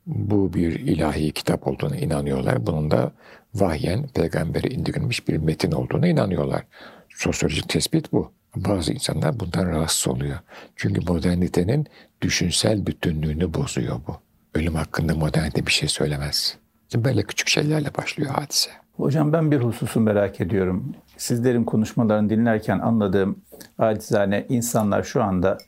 [0.06, 2.66] bu bir ilahi kitap olduğuna inanıyorlar.
[2.66, 3.12] Bunun da
[3.54, 6.62] vahyen peygambere indirilmiş bir metin olduğuna inanıyorlar.
[7.08, 8.32] Sosyolojik tespit bu.
[8.56, 10.38] Bazı insanlar bundan rahatsız oluyor.
[10.76, 11.86] Çünkü modernitenin
[12.22, 14.16] düşünsel bütünlüğünü bozuyor bu.
[14.54, 16.56] Ölüm hakkında modernite bir şey söylemez.
[16.94, 18.70] Böyle küçük şeylerle başlıyor hadise.
[18.96, 20.94] Hocam ben bir hususu merak ediyorum.
[21.16, 23.38] sizlerin konuşmalarını dinlerken anladığım
[23.78, 25.58] acizane insanlar şu anda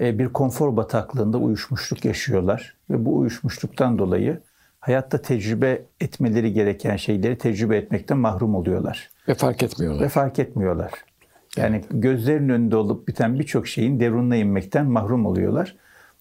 [0.00, 2.79] e, bir konfor bataklığında uyuşmuşluk yaşıyorlar.
[2.90, 4.40] Ve bu uyuşmuşluktan dolayı
[4.80, 9.10] hayatta tecrübe etmeleri gereken şeyleri tecrübe etmekten mahrum oluyorlar.
[9.28, 10.04] Ve fark etmiyorlar.
[10.04, 10.90] Ve fark etmiyorlar.
[11.56, 15.76] Yani gözlerinin önünde olup biten birçok şeyin derununa inmekten mahrum oluyorlar.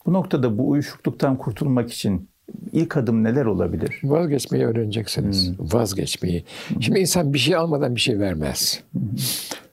[0.05, 2.29] Bu noktada bu uyuşukluktan kurtulmak için
[2.71, 3.99] ilk adım neler olabilir?
[4.03, 5.57] Vazgeçmeyi öğreneceksiniz.
[5.57, 5.71] Hmm.
[5.71, 6.45] Vazgeçmeyi.
[6.79, 8.83] Şimdi insan bir şey almadan bir şey vermez.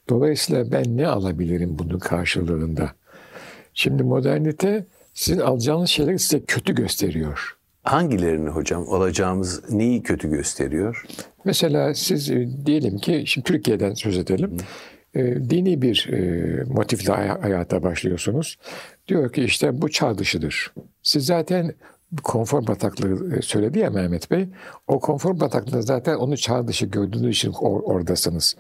[0.09, 2.91] Dolayısıyla ben ne alabilirim bunun karşılığında?
[3.75, 7.57] Şimdi modernite sizin alacağınız şeyleri size kötü gösteriyor.
[7.83, 11.05] Hangilerini hocam alacağımız neyi kötü gösteriyor?
[11.45, 14.51] Mesela siz e, diyelim ki şimdi Türkiye'den söz edelim.
[14.51, 15.23] Hmm.
[15.23, 18.59] E, dini bir e, motifle hayata başlıyorsunuz.
[19.09, 20.73] Diyor ki işte bu çağ dışıdır.
[21.03, 21.75] Siz zaten
[22.23, 24.49] konfor bataklığı e, söyledi ya Mehmet Bey.
[24.87, 28.57] O konfor bataklığında zaten onu çağ dışı gördüğünüz için or- oradasınız.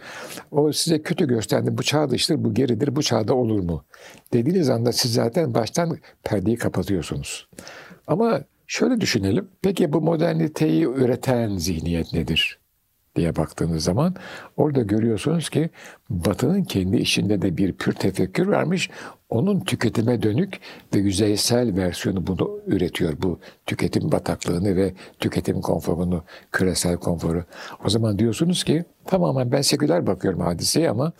[0.51, 1.79] O size kötü gösterdi.
[1.79, 3.85] Bu çağ dışıdır, bu geridir, bu çağda olur mu?
[4.33, 7.49] Dediğiniz anda siz zaten baştan perdeyi kapatıyorsunuz.
[8.07, 9.49] Ama şöyle düşünelim.
[9.63, 12.59] Peki bu moderniteyi üreten zihniyet nedir?
[13.17, 14.15] Diye baktığınız zaman
[14.57, 15.71] orada görüyorsunuz ki
[16.11, 18.91] Batı'nın kendi içinde de bir pür tefekkür varmış.
[19.31, 20.61] Onun tüketime dönük
[20.95, 23.13] ve yüzeysel versiyonu bunu üretiyor.
[23.23, 27.45] Bu tüketim bataklığını ve tüketim konforunu, küresel konforu.
[27.85, 31.13] O zaman diyorsunuz ki tamamen ben seküler bakıyorum hadiseye ama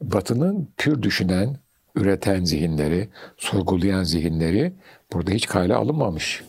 [0.00, 1.56] Batı'nın pür düşünen,
[1.94, 4.72] üreten zihinleri, sorgulayan zihinleri
[5.12, 6.44] burada hiç kale alınmamış.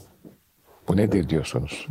[0.87, 1.87] Bu nedir diyorsunuz.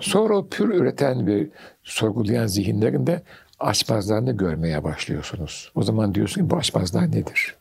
[0.00, 1.46] Sonra o pür üreten ve
[1.82, 3.22] sorgulayan zihinlerinde
[3.60, 5.72] açmazlarını görmeye başlıyorsunuz.
[5.74, 7.56] O zaman diyorsun ki bu açmazlar nedir?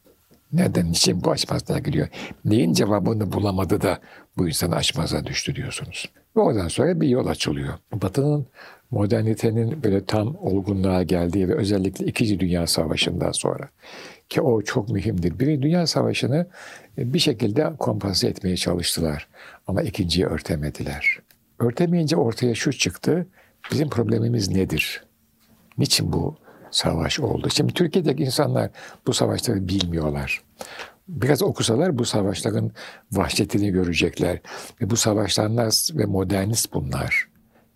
[0.53, 2.07] Neden, niçin bu açmazlığa giriyor?
[2.45, 3.99] Neyin cevabını bulamadı da
[4.37, 6.09] bu insan açmaza düştü diyorsunuz.
[6.37, 7.73] Ve oradan sonra bir yol açılıyor.
[7.93, 8.45] Batı'nın
[8.91, 13.69] modernitenin böyle tam olgunluğa geldiği ve özellikle İkinci Dünya Savaşı'ndan sonra
[14.29, 15.39] ki o çok mühimdir.
[15.39, 16.47] Birinci Dünya Savaşı'nı
[16.97, 19.27] e, bir şekilde kompanse etmeye çalıştılar
[19.67, 21.19] ama ikinciyi örtemediler.
[21.59, 23.27] Örtemeyince ortaya şu çıktı.
[23.71, 25.03] Bizim problemimiz nedir?
[25.77, 26.35] Niçin bu
[26.71, 27.49] savaş oldu?
[27.49, 28.69] Şimdi Türkiye'deki insanlar
[29.07, 30.43] bu savaşları bilmiyorlar.
[31.07, 32.71] Biraz okusalar bu savaşların
[33.11, 34.39] vahşetini görecekler.
[34.81, 37.34] Ve bu savaşlar ve modernist bunlar.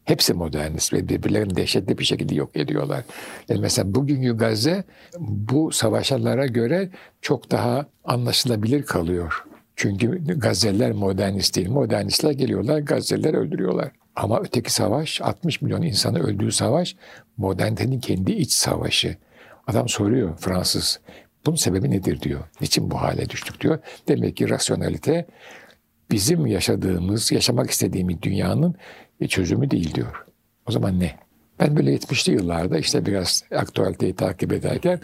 [0.10, 3.04] Hepsi modernist ve birbirlerini dehşetli bir şekilde yok ediyorlar.
[3.50, 4.84] Yani mesela bugünkü Gazze
[5.19, 6.89] bu savaşanlara göre
[7.22, 9.45] çok daha anlaşılabilir kalıyor.
[9.76, 11.69] Çünkü Gazze'liler modernist değil.
[11.69, 13.91] Modernistler geliyorlar, Gazze'liler öldürüyorlar.
[14.15, 16.95] Ama öteki savaş, 60 milyon insanı öldüğü savaş,
[17.38, 19.15] modernitenin kendi iç savaşı.
[19.67, 21.00] Adam soruyor Fransız,
[21.45, 22.39] bunun sebebi nedir diyor.
[22.62, 23.80] Niçin bu hale düştük diyor.
[24.08, 25.26] Demek ki rasyonalite
[26.12, 28.76] bizim yaşadığımız, yaşamak istediğimiz dünyanın
[29.27, 30.25] çözümü değil diyor.
[30.67, 31.15] O zaman ne?
[31.60, 34.99] Ben böyle 70'li yıllarda işte biraz aktualiteyi takip ederken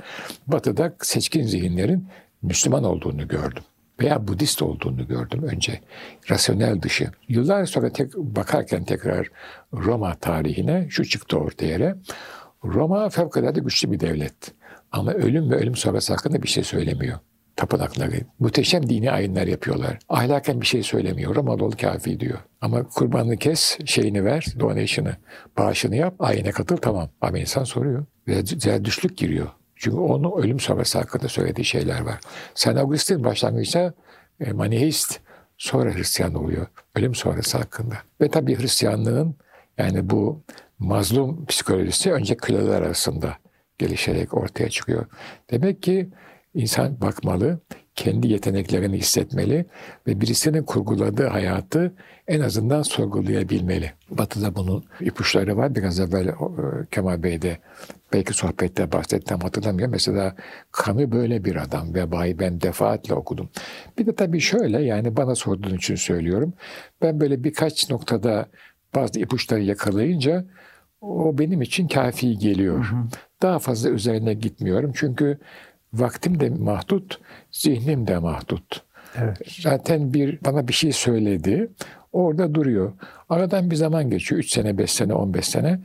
[0.48, 2.08] Batı'da seçkin zihinlerin
[2.42, 3.64] Müslüman olduğunu gördüm.
[4.02, 5.82] Veya Budist olduğunu gördüm önce.
[6.30, 7.12] Rasyonel dışı.
[7.28, 9.30] Yıllar sonra tek, bakarken tekrar
[9.74, 11.98] Roma tarihine şu çıktı ortaya.
[12.64, 14.54] Roma fevkalade güçlü bir devlet.
[14.92, 17.20] Ama ölüm ve ölüm sonrası hakkında bir şey söylemiyor
[17.56, 18.22] tapınakları.
[18.40, 20.00] Muhteşem dini ayinler yapıyorlar.
[20.10, 21.36] Ahlaken bir şey söylemiyor.
[21.36, 22.40] Ramadalı kafi diyor.
[22.62, 25.16] Ama kurbanını kes, şeyini ver, donation'ı,
[25.58, 27.10] bağışını yap, ayine katıl tamam.
[27.22, 28.06] Ama insan soruyor.
[28.28, 28.46] Ve
[28.86, 29.48] düşlük giriyor.
[29.76, 32.20] Çünkü onun ölüm sonrası hakkında söylediği şeyler var.
[32.56, 33.94] Sen Augustin başlangıçta
[34.40, 35.20] e, maniheist,
[35.58, 36.68] sonra Hristiyan oluyor.
[36.96, 37.96] Ölüm sonrası hakkında.
[38.22, 39.36] Ve tabii Hristiyanlığın
[39.78, 40.44] yani bu
[40.80, 43.38] mazlum psikolojisi önce köleler arasında
[43.78, 45.06] gelişerek ortaya çıkıyor.
[45.52, 46.10] Demek ki
[46.56, 47.60] İnsan bakmalı,
[47.96, 49.66] kendi yeteneklerini hissetmeli
[50.08, 51.94] ve birisinin kurguladığı hayatı
[52.28, 53.92] en azından sorgulayabilmeli.
[54.10, 55.76] Batı'da bunun ipuçları var.
[55.76, 56.34] Biraz evvel e,
[56.92, 57.58] Kemal Bey de
[58.14, 59.92] belki sohbette bahsettim hatırlamıyorum.
[59.92, 60.36] Mesela
[60.86, 63.50] Camus böyle bir adam ve Bayi ben defaatle okudum.
[63.98, 66.54] Bir de tabii şöyle yani bana sorduğun için söylüyorum.
[67.02, 68.46] Ben böyle birkaç noktada
[68.96, 70.46] bazı ipuçları yakalayınca
[71.02, 72.78] o benim için kafi geliyor.
[72.78, 73.04] Hı hı.
[73.42, 74.92] Daha fazla üzerine gitmiyorum.
[74.96, 75.40] Çünkü
[76.00, 77.20] vaktim de mahdut,
[77.52, 78.84] zihnim de mahdut.
[79.18, 79.38] Evet.
[79.62, 81.70] Zaten bir bana bir şey söyledi.
[82.14, 82.94] Orada duruyor.
[83.30, 84.40] Aradan bir zaman geçiyor.
[84.40, 85.80] 3 sene, 5 sene, 15 sene.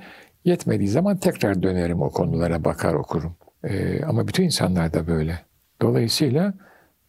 [0.44, 3.37] Yetmediği zaman tekrar dönerim o konulara bakar okurum.
[3.64, 5.38] Ee, ama bütün insanlar da böyle.
[5.83, 6.55] Dolayısıyla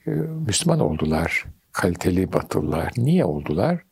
[0.08, 0.10] e,
[0.48, 1.46] Müslüman oldular.
[1.72, 2.92] Kaliteli batılılar.
[2.98, 3.84] Niye oldular?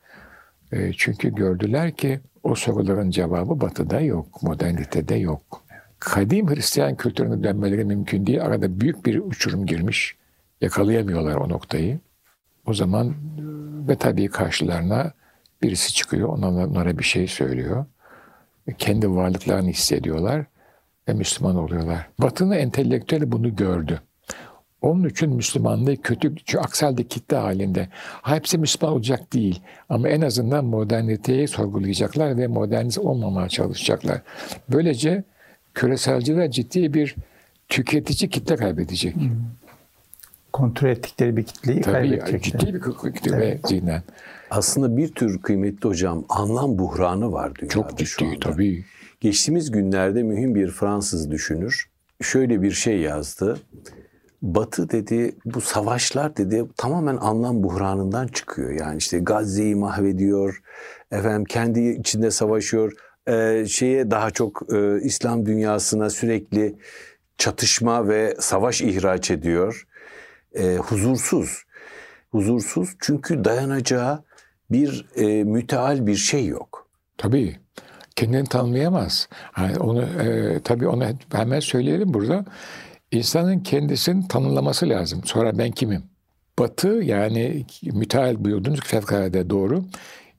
[0.72, 4.42] E, çünkü gördüler ki o soruların cevabı batıda yok.
[4.42, 5.59] Modernitede yok
[6.00, 8.42] kadim Hristiyan kültürüne dönmeleri mümkün değil.
[8.42, 10.16] Arada büyük bir uçurum girmiş.
[10.60, 12.00] Yakalayamıyorlar o noktayı.
[12.66, 13.14] O zaman
[13.88, 15.12] ve tabii karşılarına
[15.62, 16.28] birisi çıkıyor.
[16.28, 17.84] Onlara, onlara bir şey söylüyor.
[18.78, 20.44] Kendi varlıklarını hissediyorlar.
[21.08, 22.08] ve Müslüman oluyorlar.
[22.18, 24.00] Batı'nın entelektüeli bunu gördü.
[24.82, 27.88] Onun için Müslümanlığı kötü, aksalde kitle halinde.
[28.22, 29.62] Hepsi Müslüman olacak değil.
[29.88, 34.22] Ama en azından moderniteyi sorgulayacaklar ve moderniz olmamaya çalışacaklar.
[34.68, 35.24] Böylece
[35.74, 37.16] küreselciler ciddi bir
[37.68, 39.16] tüketici kitle kaybedecek.
[39.16, 39.30] Hmm.
[40.52, 42.40] Kontrol ettikleri bir kitleyi Tabii, kaybedecekler.
[42.40, 43.68] Ciddi bir kitle evet.
[43.68, 44.02] zihnen.
[44.50, 48.38] Aslında bir tür kıymetli hocam anlam buhranı var dünyada Çok ciddi şu anda.
[48.40, 48.84] tabii.
[49.20, 51.90] Geçtiğimiz günlerde mühim bir Fransız düşünür
[52.22, 53.58] şöyle bir şey yazdı.
[54.42, 58.70] Batı dedi bu savaşlar dedi tamamen anlam buhranından çıkıyor.
[58.70, 60.62] Yani işte Gazze'yi mahvediyor,
[61.10, 62.92] efendim kendi içinde savaşıyor,
[63.28, 66.76] ee, şeye daha çok e, İslam dünyasına sürekli
[67.38, 69.86] çatışma ve savaş ihraç ediyor.
[70.54, 71.64] E, huzursuz,
[72.30, 74.24] huzursuz çünkü dayanacağı
[74.70, 76.88] bir e, müteal bir şey yok.
[77.18, 77.56] Tabii
[78.16, 79.28] kendini tanımlayamaz.
[79.58, 82.44] Yani onu e, tabii onu hemen söyleyelim burada.
[83.10, 85.22] İnsanın kendisini tanımlaması lazım.
[85.24, 86.02] Sonra ben kimim?
[86.58, 89.84] Batı yani müteahhit buyurdunuz fevkalade doğru.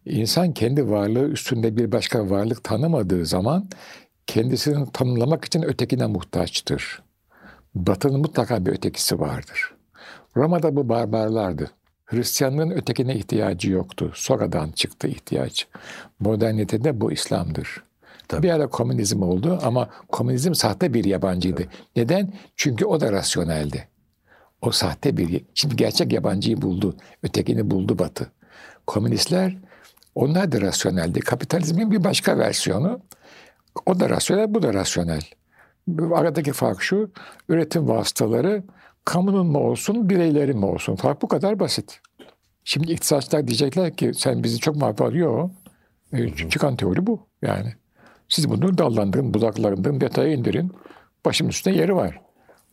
[0.06, 3.70] İnsan kendi varlığı üstünde bir başka varlık tanımadığı zaman
[4.28, 7.02] kendisini tanımlamak için ötekine muhtaçtır.
[7.76, 9.74] Batı'nın mutlaka bir ötekisi vardır.
[10.36, 11.72] Roma'da bu barbarlardı.
[12.06, 14.12] Hristiyanlığın ötekine ihtiyacı yoktu.
[14.16, 15.68] Sonradan çıktı ihtiyaç.
[16.20, 17.84] Modernitede bu İslam'dır.
[18.28, 18.44] Tabii.
[18.44, 21.64] Bir ara komünizm oldu ama komünizm sahte bir yabancıydı.
[21.64, 21.70] Tabii.
[21.96, 22.34] Neden?
[22.56, 23.88] Çünkü o da rasyoneldi.
[24.62, 25.44] O sahte bir...
[25.54, 26.96] Şimdi gerçek yabancıyı buldu.
[27.24, 28.32] Ötekini buldu Batı.
[28.88, 29.58] Komünistler
[30.16, 31.20] onlar da rasyoneldi.
[31.20, 33.00] Kapitalizmin bir başka versiyonu.
[33.86, 35.22] O da rasyonel, bu da rasyonel.
[36.14, 37.12] Aradaki fark şu,
[37.50, 38.64] üretim vasıtaları
[39.06, 40.96] kamunun mu olsun, bireylerin mi olsun?
[40.96, 42.00] Fark bu kadar basit.
[42.64, 45.50] Şimdi iktisatçılar diyecekler ki sen bizi çok mahvet alıyor.
[46.14, 47.74] E, çıkan teori bu yani.
[48.30, 50.72] Siz bunu dallandırın, budaklarından detaya indirin.
[51.26, 52.22] Başım üstünde yeri var.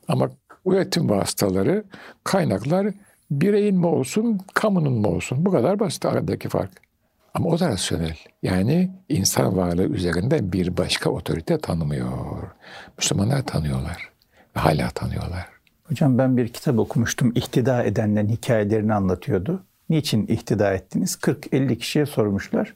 [0.09, 0.31] Ama
[0.67, 1.85] üretim vasıtaları,
[2.25, 2.87] kaynaklar
[3.31, 5.45] bireyin mi olsun, kamunun mu olsun?
[5.45, 6.88] Bu kadar basit aradaki fark.
[7.35, 8.17] Ama o da rasyonel.
[8.43, 12.11] Yani insan varlığı üzerinde bir başka otorite tanımıyor.
[12.99, 14.09] Müslümanlar tanıyorlar.
[14.57, 15.47] Ve hala tanıyorlar.
[15.85, 17.33] Hocam ben bir kitap okumuştum.
[17.35, 19.63] İhtida edenlerin hikayelerini anlatıyordu.
[19.91, 21.15] Niçin ihtida ettiniz?
[21.15, 22.75] 40-50 kişiye sormuşlar.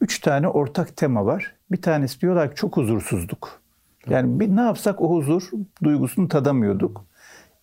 [0.00, 1.54] Üç tane ortak tema var.
[1.70, 3.60] Bir tanesi diyorlar ki çok huzursuzluk.
[4.08, 5.50] Yani bir ne yapsak o huzur
[5.82, 7.04] duygusunu tadamıyorduk.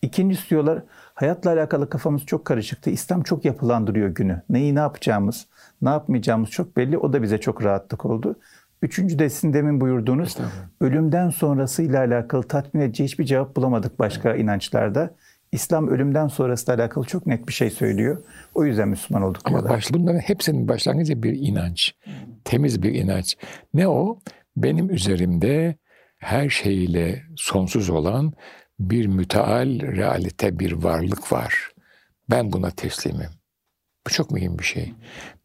[0.02, 2.90] İkincisi diyorlar hayatla alakalı kafamız çok karışıktı.
[2.90, 4.42] İslam çok yapılandırıyor günü.
[4.50, 5.48] Neyi ne yapacağımız,
[5.82, 6.98] ne yapmayacağımız çok belli.
[6.98, 8.36] O da bize çok rahatlık oldu.
[8.82, 10.38] Üçüncü de sizin demin buyurduğunuz
[10.82, 15.16] ölümden sonrasıyla alakalı tatmin edici hiçbir cevap bulamadık başka inançlarda.
[15.52, 18.24] İslam ölümden sonrasıyla alakalı çok net bir şey söylüyor.
[18.56, 19.42] O yüzden Müslüman olduk.
[19.46, 21.96] Ama baş, bunların hepsinin başlangıcı bir inanç.
[22.44, 23.36] Temiz bir inanç.
[23.74, 24.20] Ne o?
[24.58, 25.76] Benim üzerimde
[26.18, 28.34] her şeyle sonsuz olan
[28.80, 31.72] bir müteal realite, bir varlık var.
[32.30, 33.41] Ben buna teslimim.
[34.08, 34.94] Bu çok mühim bir şey.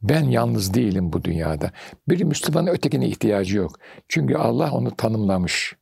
[0.03, 1.71] Ben yalnız değilim bu dünyada.
[2.09, 3.79] Bir Müslümanın ötekine ihtiyacı yok.
[4.09, 5.77] Çünkü Allah onu tanımlamış.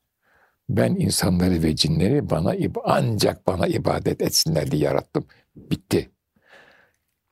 [0.68, 5.26] Ben insanları ve cinleri bana ancak bana ibadet etsinler diye yarattım.
[5.56, 6.10] Bitti.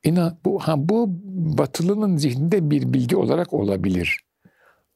[0.03, 1.05] İnan bu ha bu
[1.57, 4.19] batılının zihninde bir bilgi olarak olabilir.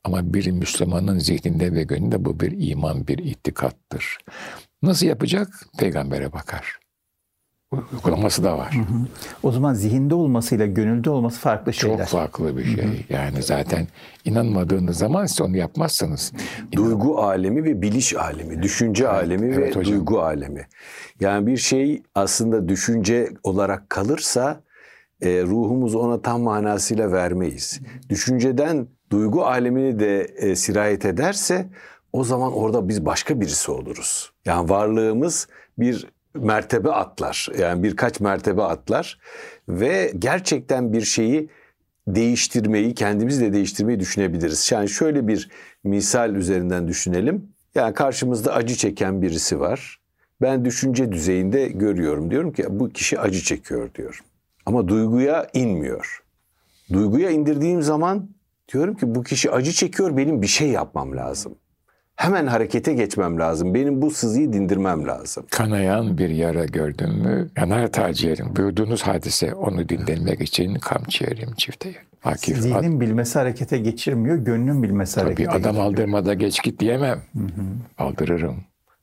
[0.04, 4.18] Ama bir Müslümanın zihninde ve gönlünde bu bir iman, bir itikattır.
[4.82, 5.48] Nasıl yapacak?
[5.80, 6.80] Peygambere bakar
[7.72, 8.76] uygulaması da var.
[8.76, 9.08] Hı hı.
[9.44, 11.98] O zaman zihinde olmasıyla gönülde olması farklı şeyler.
[11.98, 12.84] Çok farklı bir şey.
[12.84, 12.94] Hı hı.
[13.10, 13.88] Yani zaten
[14.26, 16.34] inanmadığınız zaman siz onu yapmazsınız.
[16.72, 19.94] Duygu alemi ve biliş alemi, düşünce evet, alemi evet, ve hocam.
[19.94, 20.68] duygu alemi.
[21.20, 24.62] Yani bir şey aslında düşünce olarak kalırsa
[25.22, 27.82] e, ruhumuz ona tam manasıyla vermeyiz.
[28.10, 31.70] Düşünceden duygu alemini de e, sirayet ederse
[32.14, 34.32] o zaman orada biz başka birisi oluruz.
[34.46, 35.48] Yani varlığımız
[35.80, 37.48] bir mertebe atlar.
[37.60, 39.20] Yani birkaç mertebe atlar
[39.70, 41.50] ve gerçekten bir şeyi
[42.08, 44.72] değiştirmeyi, kendimizi de değiştirmeyi düşünebiliriz.
[44.72, 45.50] Yani şöyle bir
[45.84, 47.50] misal üzerinden düşünelim.
[47.76, 50.00] Yani karşımızda acı çeken birisi var.
[50.42, 52.32] Ben düşünce düzeyinde görüyorum.
[52.32, 54.26] Diyorum ki bu kişi acı çekiyor diyorum.
[54.66, 56.24] Ama duyguya inmiyor.
[56.94, 58.30] Duyguya indirdiğim zaman
[58.74, 61.56] diyorum ki bu kişi acı çekiyor benim bir şey yapmam lazım
[62.18, 63.74] hemen harekete geçmem lazım.
[63.74, 65.46] Benim bu sızıyı dindirmem lazım.
[65.52, 68.56] Kanayan bir yara gördün mü yanar taciğerim.
[68.56, 72.02] Buyurduğunuz hadise onu dindirmek için kamçı yerim çifte yerim.
[72.24, 75.86] Akif, Zihnin bilmesi harekete geçirmiyor, gönlün bilmesi tabii harekete adam geçirmiyor.
[75.86, 77.22] aldırmada geç git diyemem.
[77.34, 77.64] Hı hı.
[77.98, 78.56] Aldırırım.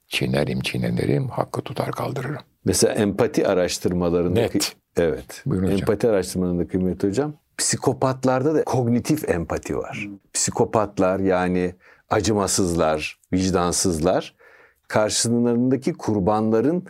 [0.08, 2.42] Çiğnerim çiğnenirim, hakkı tutar kaldırırım.
[2.64, 4.40] Mesela empati araştırmalarında...
[4.40, 4.76] Net.
[4.96, 5.42] Evet.
[5.46, 6.14] Buyurun empati hocam.
[6.14, 7.34] araştırmalarında kıymetli hocam.
[7.58, 10.08] Psikopatlarda da kognitif empati var.
[10.32, 11.74] Psikopatlar yani
[12.10, 14.34] acımasızlar, vicdansızlar
[14.88, 16.84] karşılarındaki kurbanların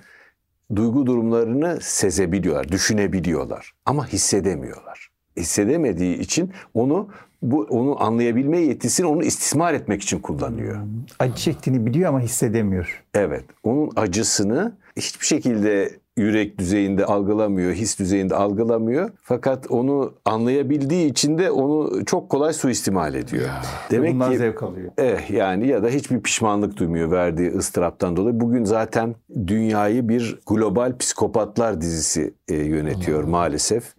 [0.76, 5.10] duygu durumlarını sezebiliyorlar, düşünebiliyorlar ama hissedemiyorlar.
[5.36, 7.08] Hissedemediği için onu
[7.42, 10.80] bu onu anlayabilme yetisini onu istismar etmek için kullanıyor.
[11.18, 13.04] Acı çektiğini biliyor ama hissedemiyor.
[13.14, 19.10] Evet, onun acısını hiçbir şekilde yürek düzeyinde algılamıyor, his düzeyinde algılamıyor.
[19.22, 23.48] Fakat onu anlayabildiği için de onu çok kolay suistimal ediyor.
[23.90, 24.92] Demek Bundan ki zevk alıyor.
[24.98, 28.40] Eh yani ya da hiçbir pişmanlık duymuyor verdiği ıstıraptan dolayı.
[28.40, 29.14] Bugün zaten
[29.46, 33.30] dünyayı bir global psikopatlar dizisi e, yönetiyor Allah.
[33.30, 33.94] maalesef.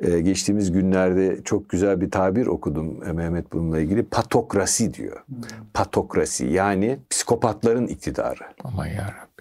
[0.00, 4.02] E, geçtiğimiz günlerde çok güzel bir tabir okudum e, Mehmet bununla ilgili.
[4.02, 5.24] Patokrasi diyor.
[5.26, 5.42] Hmm.
[5.74, 8.44] Patokrasi yani psikopatların iktidarı.
[8.64, 9.33] Aman yarabbim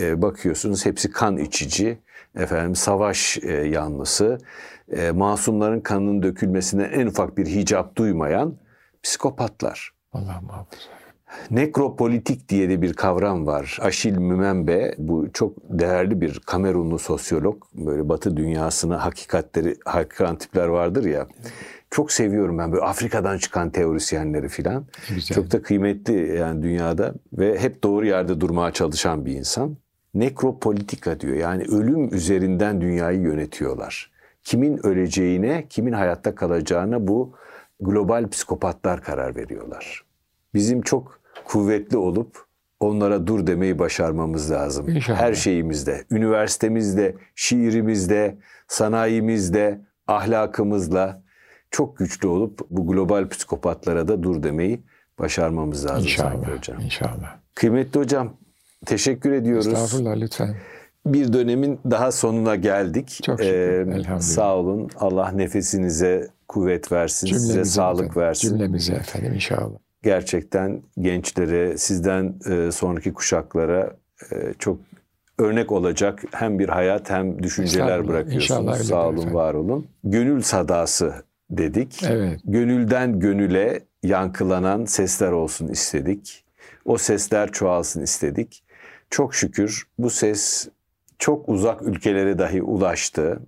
[0.00, 1.98] e, bakıyorsunuz hepsi kan içici,
[2.36, 4.38] efendim savaş e, yanlısı,
[4.92, 8.54] e, masumların kanının dökülmesine en ufak bir hicap duymayan
[9.02, 9.92] psikopatlar.
[10.12, 10.98] Allah muhafaza.
[11.50, 13.78] Nekropolitik diye de bir kavram var.
[13.80, 17.62] Aşil Mümembe bu çok değerli bir Kamerunlu sosyolog.
[17.74, 21.26] Böyle Batı dünyasına hakikatleri hakikan tipler vardır ya.
[21.90, 24.86] Çok seviyorum ben böyle Afrika'dan çıkan teorisyenleri filan.
[25.34, 29.76] Çok da kıymetli yani dünyada ve hep doğru yerde durmaya çalışan bir insan.
[30.14, 31.36] Nekropolitika diyor.
[31.36, 34.10] Yani ölüm üzerinden dünyayı yönetiyorlar.
[34.42, 37.34] Kimin öleceğine, kimin hayatta kalacağına bu
[37.80, 40.04] global psikopatlar karar veriyorlar.
[40.54, 42.44] Bizim çok kuvvetli olup
[42.80, 44.88] onlara dur demeyi başarmamız lazım.
[44.88, 45.18] İnşallah.
[45.20, 51.22] Her şeyimizde, üniversitemizde, şiirimizde, sanayimizde, ahlakımızla
[51.70, 54.80] çok güçlü olup bu global psikopatlara da dur demeyi
[55.18, 56.80] başarmamız lazım İnşallah, hocam.
[56.80, 57.36] İnşallah.
[57.54, 58.32] Kıymetli hocam
[58.86, 59.66] teşekkür ediyoruz.
[59.66, 60.56] Estağfurullah lütfen.
[61.06, 63.20] Bir dönemin daha sonuna geldik.
[63.22, 63.52] Çok şükür.
[63.52, 64.20] Ee, elhamdülillah.
[64.20, 64.90] Sağ olun.
[64.96, 67.26] Allah nefesinize kuvvet versin.
[67.26, 68.22] Cümlemize size sağlık efendim.
[68.22, 68.48] versin.
[68.48, 69.78] Cümlemize efendim inşallah.
[70.02, 73.96] Gerçekten gençlere, sizden e, sonraki kuşaklara
[74.32, 74.78] e, çok
[75.38, 78.42] örnek olacak hem bir hayat hem düşünceler bırakıyorsunuz.
[78.42, 79.34] İnşallah Sağ olun, efendim.
[79.34, 79.86] var olun.
[80.04, 81.12] Gönül sadası
[81.50, 82.02] dedik.
[82.02, 82.40] Evet.
[82.44, 86.44] Gönülden gönüle yankılanan sesler olsun istedik.
[86.84, 88.62] O sesler çoğalsın istedik.
[89.10, 90.68] Çok şükür bu ses
[91.18, 93.40] çok uzak ülkelere dahi ulaştı.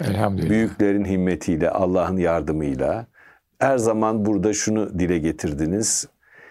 [0.00, 0.50] Elhamdülillah.
[0.50, 3.06] Büyüklerin himmetiyle, Allah'ın yardımıyla.
[3.58, 6.08] Her zaman burada şunu dile getirdiniz.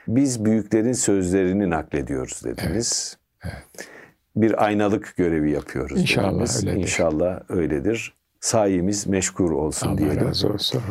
[0.08, 3.18] Biz büyüklerin sözlerini naklediyoruz dediniz.
[3.43, 3.54] Evet.
[3.56, 3.88] evet.
[4.36, 6.64] Bir aynalık görevi yapıyoruz İnşallah dediniz.
[6.64, 6.82] öyledir.
[6.82, 10.19] İnşallah öyledir sayemiz meşgul olsun Allah diyelim.
[10.19, 10.81] Allah razı olsun.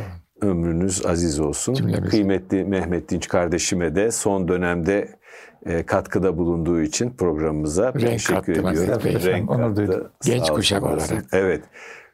[0.41, 1.75] Ömrünüz aziz olsun.
[1.75, 2.11] Cümlemiz.
[2.11, 5.09] Kıymetli Mehmet Dinç kardeşime de son dönemde
[5.67, 9.03] e, katkıda bulunduğu için programımıza Renk teşekkür ediyorum.
[9.05, 10.11] Renk Onur kattı.
[10.25, 11.25] Genç kuşak olarak.
[11.33, 11.63] Evet.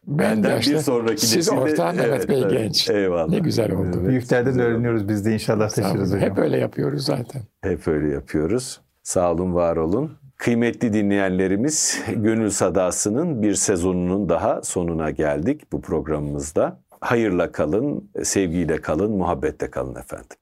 [0.07, 2.91] Ben de bir sonraki Siz orta Mehmet evet, Bey evet, genç.
[2.91, 3.29] Eyvallah.
[3.29, 3.97] Ne güzel oldu.
[3.97, 4.09] Evet.
[4.09, 6.31] Büyüklerden öğreniyoruz biz de inşallah taşırız hocam.
[6.31, 7.43] Hep öyle yapıyoruz zaten.
[7.63, 8.81] Hep öyle yapıyoruz.
[9.03, 10.19] Sağ olun, var olun.
[10.37, 16.81] Kıymetli dinleyenlerimiz, Gönül Sadası'nın bir sezonunun daha sonuna geldik bu programımızda.
[17.01, 20.37] Hayırla kalın, sevgiyle kalın, muhabbette kalın efendim.